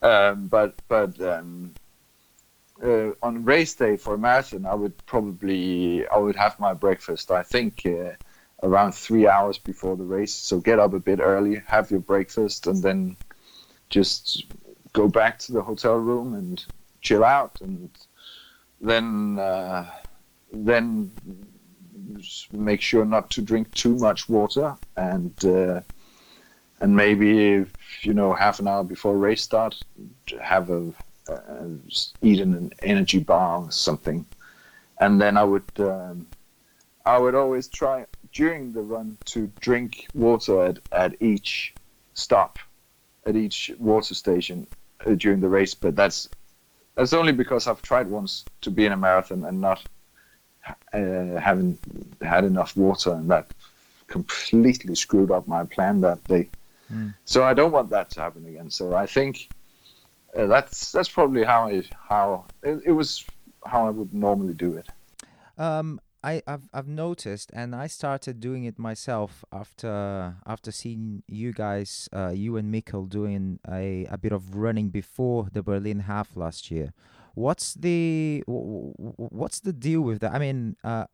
[0.01, 1.73] Um, but but um,
[2.83, 7.31] uh, on race day for a marathon, I would probably I would have my breakfast.
[7.31, 8.11] I think uh,
[8.65, 10.33] around three hours before the race.
[10.33, 13.15] So get up a bit early, have your breakfast, and then
[13.89, 14.45] just
[14.93, 16.63] go back to the hotel room and
[17.01, 17.89] chill out, and
[18.81, 19.39] then.
[19.39, 19.89] Uh,
[20.63, 21.11] then
[22.51, 25.81] make sure not to drink too much water and uh,
[26.79, 27.65] and maybe
[28.01, 29.75] you know half an hour before race start
[30.41, 30.91] have a
[31.27, 31.67] uh,
[32.21, 34.25] an energy bar or something
[34.99, 36.27] and then I would um,
[37.05, 38.05] I would always try
[38.35, 41.73] during the run to drink water at, at each
[42.13, 42.59] stop
[43.25, 44.67] at each water station
[45.05, 46.29] uh, during the race but that's
[46.95, 49.83] that's only because I've tried once to be in a marathon and not
[50.93, 51.79] uh, haven't
[52.21, 53.51] had enough water, and that
[54.07, 56.49] completely screwed up my plan that day.
[56.91, 57.13] Mm.
[57.25, 58.69] So I don't want that to happen again.
[58.69, 59.49] So I think
[60.35, 63.25] uh, that's that's probably how I how it, it, was
[63.65, 64.87] how I would normally do it.
[65.57, 71.53] Um, I, have I've noticed, and I started doing it myself after after seeing you
[71.53, 76.35] guys, uh, you and Mikkel doing a, a bit of running before the Berlin half
[76.35, 76.93] last year.
[77.35, 80.33] What's the what's the deal with that?
[80.33, 81.05] I mean, uh,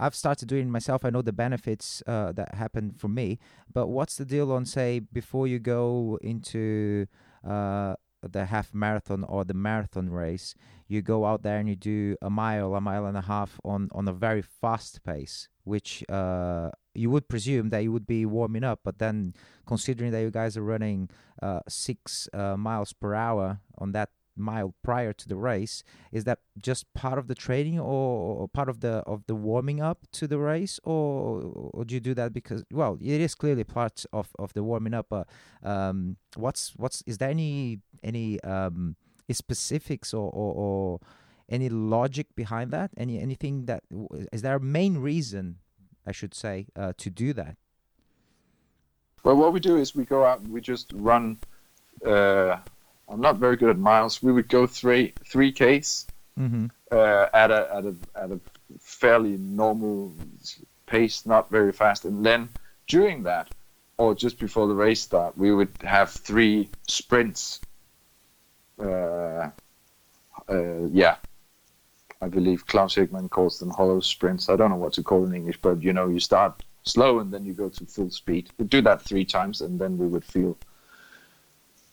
[0.00, 1.04] I've started doing it myself.
[1.04, 3.38] I know the benefits uh, that happen for me,
[3.70, 7.06] but what's the deal on say before you go into
[7.46, 7.96] uh,
[8.28, 10.54] the half marathon or the marathon race?
[10.86, 13.88] You go out there and you do a mile, a mile and a half on
[13.92, 18.64] on a very fast pace, which uh, you would presume that you would be warming
[18.64, 19.34] up, but then
[19.66, 21.08] considering that you guys are running
[21.42, 25.82] uh, six uh, miles per hour on that mile prior to the race
[26.12, 30.06] is that just part of the training or, part of the of the warming up
[30.12, 30.80] to the race?
[30.84, 34.62] Or, or do you do that because well it is clearly part of of the
[34.62, 35.28] warming up but
[35.62, 38.96] um what's what's is there any any um
[39.32, 41.00] specifics or, or, or
[41.48, 42.90] any logic behind that?
[42.96, 43.84] Any anything that
[44.32, 45.58] is there a main reason
[46.06, 47.56] i should say uh, to do that?
[49.22, 51.38] Well what we do is we go out and we just run
[52.04, 52.58] uh,
[53.08, 54.22] I'm not very good at miles.
[54.22, 56.06] We would go three three Ks
[56.38, 56.66] mm-hmm.
[56.90, 58.40] uh, at a at a at a
[58.80, 60.12] fairly normal
[60.86, 62.48] pace, not very fast, and then
[62.86, 63.48] during that,
[63.98, 67.60] or just before the race start, we would have three sprints.
[68.78, 69.50] Uh,
[70.48, 71.16] uh, yeah,
[72.20, 74.48] I believe Klaus Heckman calls them hollow sprints.
[74.48, 77.32] I don't know what to call in English, but you know, you start slow and
[77.32, 78.50] then you go to full speed.
[78.58, 80.56] We do that three times, and then we would feel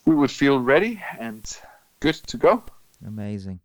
[0.05, 1.57] we would feel ready and
[1.99, 2.63] good to go.
[3.05, 3.59] Amazing,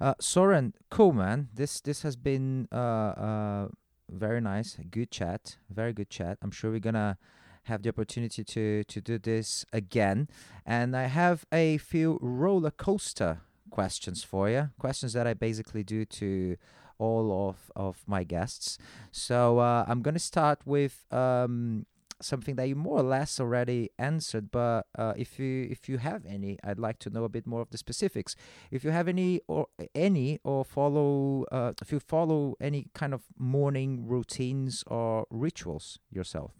[0.00, 0.74] uh, Soren.
[0.90, 1.48] Cool, man.
[1.54, 3.68] This this has been uh, uh,
[4.08, 4.76] very nice.
[4.90, 5.56] Good chat.
[5.68, 6.38] Very good chat.
[6.42, 7.18] I'm sure we're gonna
[7.64, 10.28] have the opportunity to to do this again.
[10.66, 13.40] And I have a few roller coaster
[13.70, 14.70] questions for you.
[14.78, 16.56] Questions that I basically do to
[16.98, 18.78] all of of my guests.
[19.10, 21.86] So uh, I'm gonna start with um,
[22.22, 24.50] something that you more or less already answered.
[24.50, 27.60] But uh, if you if you have any, I'd like to know a bit more
[27.60, 28.36] of the specifics.
[28.70, 33.22] If you have any or any or follow uh, if you follow any kind of
[33.38, 36.52] morning routines or rituals yourself.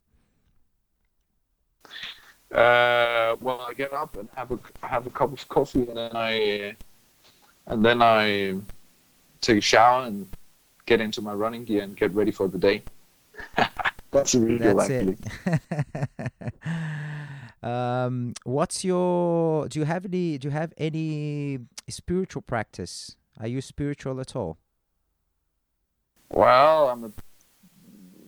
[2.52, 6.16] Uh, well, I get up and have a have a cup of coffee, and then
[6.16, 6.76] I
[7.66, 8.56] and then I
[9.40, 10.26] take a shower and
[10.86, 12.82] get into my running gear and get ready for the day.
[14.10, 15.18] That's a ritual, That's actually.
[15.46, 16.52] It.
[17.62, 19.68] um, what's your?
[19.68, 20.38] Do you have any?
[20.38, 23.16] Do you have any spiritual practice?
[23.38, 24.58] Are you spiritual at all?
[26.30, 27.12] Well, I'm a,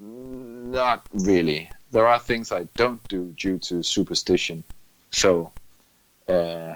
[0.00, 4.64] not really there are things I don't do due to superstition.
[5.10, 5.52] So
[6.26, 6.74] uh,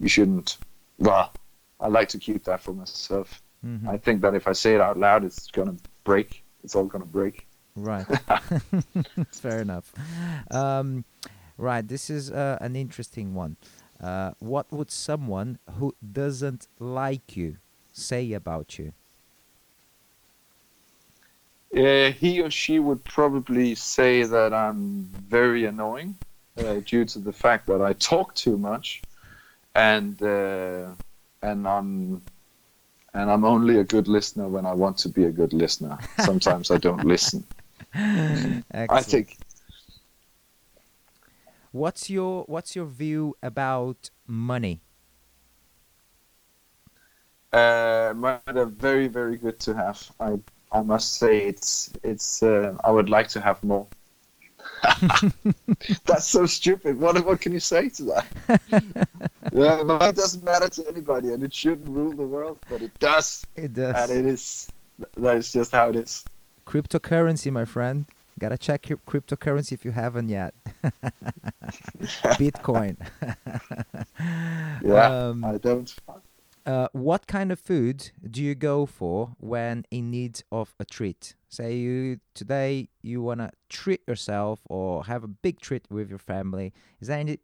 [0.00, 0.56] you shouldn't.
[0.98, 1.30] Well,
[1.78, 3.42] I like to keep that for myself.
[3.64, 3.88] Mm-hmm.
[3.88, 6.42] I think that if I say it out loud, it's gonna break.
[6.64, 7.46] It's all gonna break.
[7.76, 8.06] Right.
[9.32, 9.92] Fair enough.
[10.50, 11.04] Um,
[11.58, 11.86] right.
[11.86, 13.56] This is uh, an interesting one.
[14.00, 17.56] Uh, what would someone who doesn't like you
[17.92, 18.92] say about you?
[21.76, 26.14] Uh, he or she would probably say that I'm very annoying
[26.56, 29.02] uh, due to the fact that I talk too much,
[29.74, 30.90] and uh,
[31.42, 32.22] and I'm
[33.12, 35.98] and I'm only a good listener when I want to be a good listener.
[36.18, 37.44] Sometimes I don't listen.
[37.94, 39.36] I think.
[41.70, 44.80] What's your What's your view about money?
[47.52, 50.10] Uh, money are very very good to have.
[50.18, 50.38] I
[50.72, 52.42] I must say it's it's.
[52.42, 53.86] Uh, I would like to have more.
[56.04, 56.98] That's so stupid.
[56.98, 58.26] What what can you say to that?
[59.52, 63.46] yeah, it doesn't matter to anybody, and it shouldn't rule the world, but it does.
[63.54, 64.68] It does, and it is.
[65.16, 66.24] That is just how it is.
[66.66, 68.06] Cryptocurrency, my friend.
[68.38, 70.54] Gotta check your cryptocurrency if you haven't yet.
[72.34, 72.96] Bitcoin.
[74.82, 75.94] yeah, um, I don't.
[76.66, 81.36] Uh, what kind of food do you go for when in need of a treat?
[81.48, 86.72] Say you today you wanna treat yourself or have a big treat with your family.
[87.00, 87.38] Is there any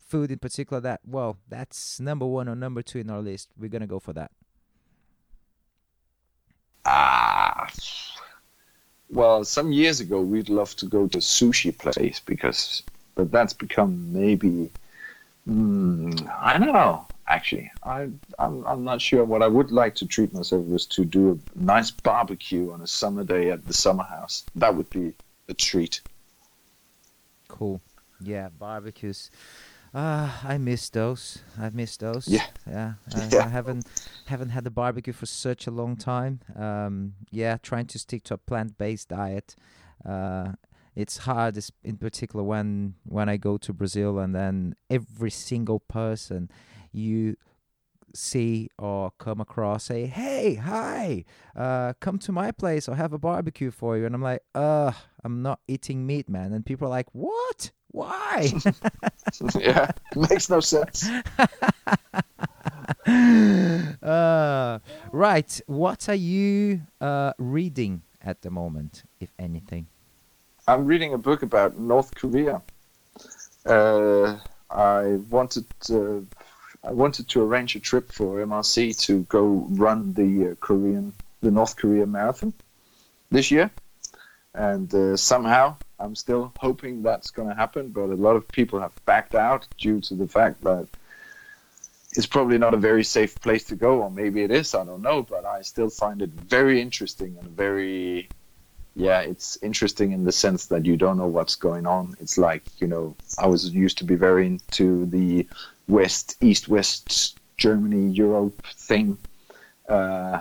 [0.00, 3.50] food in particular that well that's number one or number two in our list?
[3.56, 4.32] We're gonna go for that.
[6.84, 7.68] Ah,
[9.12, 12.82] well, some years ago we'd love to go to sushi place because,
[13.14, 14.70] but that's become maybe.
[15.48, 17.70] Mm, I don't know actually.
[17.82, 18.08] I,
[18.38, 19.24] I'm, I'm not sure.
[19.24, 22.86] What I would like to treat myself was to do a nice barbecue on a
[22.86, 24.44] summer day at the summer house.
[24.54, 25.14] That would be
[25.48, 26.00] a treat.
[27.48, 27.80] Cool.
[28.20, 29.30] Yeah, barbecues.
[29.94, 31.42] Uh, I miss those.
[31.60, 32.26] I miss those.
[32.26, 32.94] Yeah, yeah.
[33.14, 33.44] I, yeah.
[33.44, 33.86] I haven't
[34.26, 36.40] haven't had a barbecue for such a long time.
[36.56, 39.54] Um, yeah, trying to stick to a plant-based diet.
[40.04, 40.52] Uh,
[40.94, 46.50] it's hard, in particular when when I go to Brazil and then every single person
[46.92, 47.36] you
[48.14, 51.24] see or come across say hey hi
[51.56, 54.92] uh come to my place i'll have a barbecue for you and i'm like uh
[55.24, 58.52] i'm not eating meat man and people are like what why?
[59.58, 61.08] Yeah makes no sense.
[64.02, 64.78] Uh
[65.12, 69.86] right what are you uh reading at the moment if anything?
[70.68, 72.62] I'm reading a book about north korea.
[73.66, 74.38] Uh
[74.70, 76.26] i wanted to
[76.84, 81.50] I wanted to arrange a trip for MRC to go run the uh, Korean, the
[81.50, 82.52] North Korea marathon
[83.30, 83.70] this year,
[84.54, 87.90] and uh, somehow I'm still hoping that's going to happen.
[87.90, 90.88] But a lot of people have backed out due to the fact that
[92.14, 94.74] it's probably not a very safe place to go, or maybe it is.
[94.74, 98.28] I don't know, but I still find it very interesting and very
[98.94, 102.14] yeah, it's interesting in the sense that you don't know what's going on.
[102.20, 105.46] It's like, you know, I was used to be very into the
[105.88, 109.16] West, East, West Germany, Europe thing,
[109.88, 110.40] uh,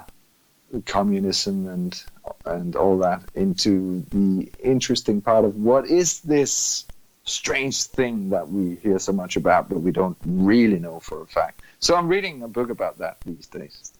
[0.85, 2.03] communism and
[2.45, 6.85] and all that into the interesting part of what is this
[7.23, 11.27] strange thing that we hear so much about, but we don't really know for a
[11.27, 11.61] fact.
[11.79, 13.93] So I'm reading a book about that these days.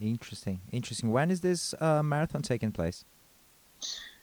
[0.00, 1.12] Interesting, interesting.
[1.12, 3.04] When is this uh, marathon taking place?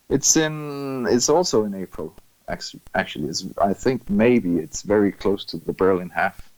[0.09, 1.05] It's in.
[1.09, 2.15] It's also in April.
[2.47, 6.49] Actually, actually, it's, I think maybe it's very close to the Berlin half.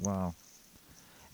[0.00, 0.34] Wow.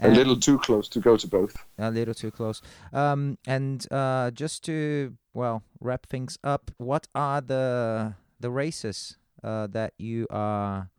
[0.00, 1.56] And a little too close to go to both.
[1.78, 2.62] A little too close.
[2.92, 9.66] Um, and uh, just to well wrap things up, what are the the races uh,
[9.68, 10.90] that you are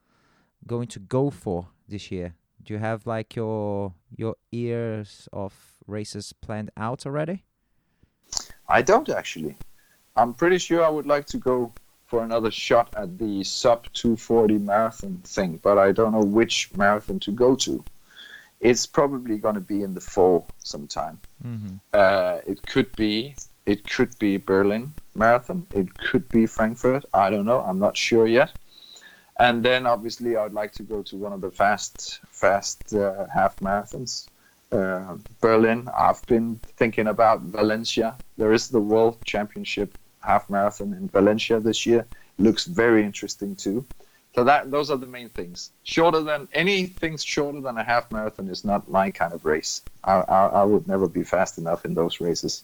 [0.67, 2.35] going to go for this year?
[2.61, 5.53] Do you have like your your ears of
[5.87, 7.43] races planned out already?
[8.67, 9.55] I don't actually.
[10.15, 11.71] I'm pretty sure I would like to go
[12.05, 17.19] for another shot at the sub 240 marathon thing, but I don't know which marathon
[17.19, 17.83] to go to.
[18.59, 21.19] It's probably going to be in the fall sometime.
[21.45, 21.75] Mm-hmm.
[21.93, 25.65] Uh, it could be it could be Berlin marathon.
[25.73, 27.05] It could be Frankfurt.
[27.13, 27.61] I don't know.
[27.61, 28.51] I'm not sure yet.
[29.39, 33.55] And then obviously I'd like to go to one of the fast fast uh, half
[33.57, 34.27] marathons.
[34.71, 35.89] Uh, Berlin.
[35.97, 38.15] I've been thinking about Valencia.
[38.37, 42.05] There is the World Championship half marathon in Valencia this year.
[42.37, 43.85] Looks very interesting too.
[44.35, 45.71] So that those are the main things.
[45.83, 49.81] Shorter than anything shorter than a half marathon is not my kind of race.
[50.03, 52.61] I, I, I would never be fast enough in those races.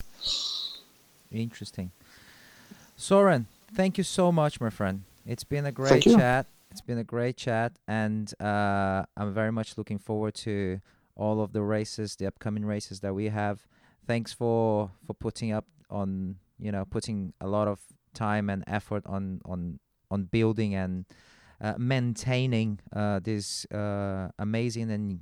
[1.32, 1.92] Interesting.
[2.96, 5.04] Soren, thank you so much, my friend.
[5.26, 6.46] It's been a great chat.
[6.72, 10.82] It's been a great chat, and uh, I'm very much looking forward to
[11.16, 13.66] all of the races, the upcoming races that we have.
[14.06, 17.80] Thanks for for putting up on you know putting a lot of
[18.14, 19.80] time and effort on on
[20.12, 21.06] on building and
[21.78, 25.20] maintaining uh, this uh, amazing and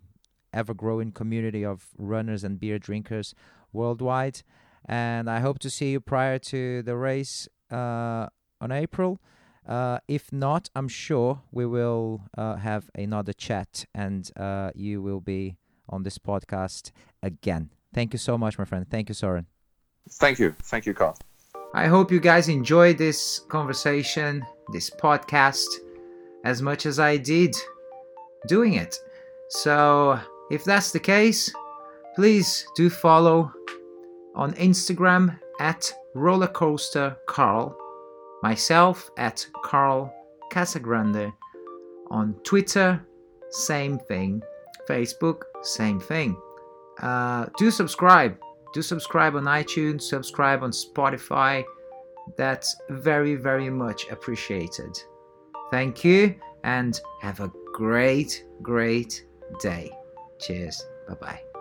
[0.53, 3.34] ever growing community of runners and beer drinkers
[3.72, 4.43] worldwide
[4.85, 8.27] and I hope to see you prior to the race uh,
[8.60, 9.19] on April.
[9.68, 15.22] Uh, if not, I'm sure we will uh, have another chat and uh, you will
[15.22, 15.57] be
[15.88, 16.91] on this podcast
[17.22, 17.69] again.
[17.93, 18.85] Thank you so much, my friend.
[18.89, 19.45] Thank you, Soren.
[20.10, 20.53] Thank you.
[20.64, 21.18] Thank you, Carl.
[21.73, 25.65] I hope you guys enjoyed this conversation, this podcast,
[26.43, 27.55] as much as I did
[28.47, 28.99] doing it.
[29.49, 30.19] So,
[30.51, 31.51] if that's the case,
[32.15, 33.51] please do follow
[34.35, 37.75] on Instagram at rollercoastercarl,
[38.41, 40.13] myself at Carl
[40.51, 41.33] Casagrande,
[42.11, 43.05] on Twitter,
[43.49, 44.41] same thing,
[44.87, 46.35] Facebook, same thing.
[47.01, 48.37] Uh, do subscribe.
[48.73, 51.63] Do subscribe on iTunes, subscribe on Spotify.
[52.37, 54.97] That's very, very much appreciated.
[55.73, 59.25] Thank you and have a great, great
[59.59, 59.89] day.
[60.39, 60.79] Cheers.
[61.07, 61.52] Bye bye.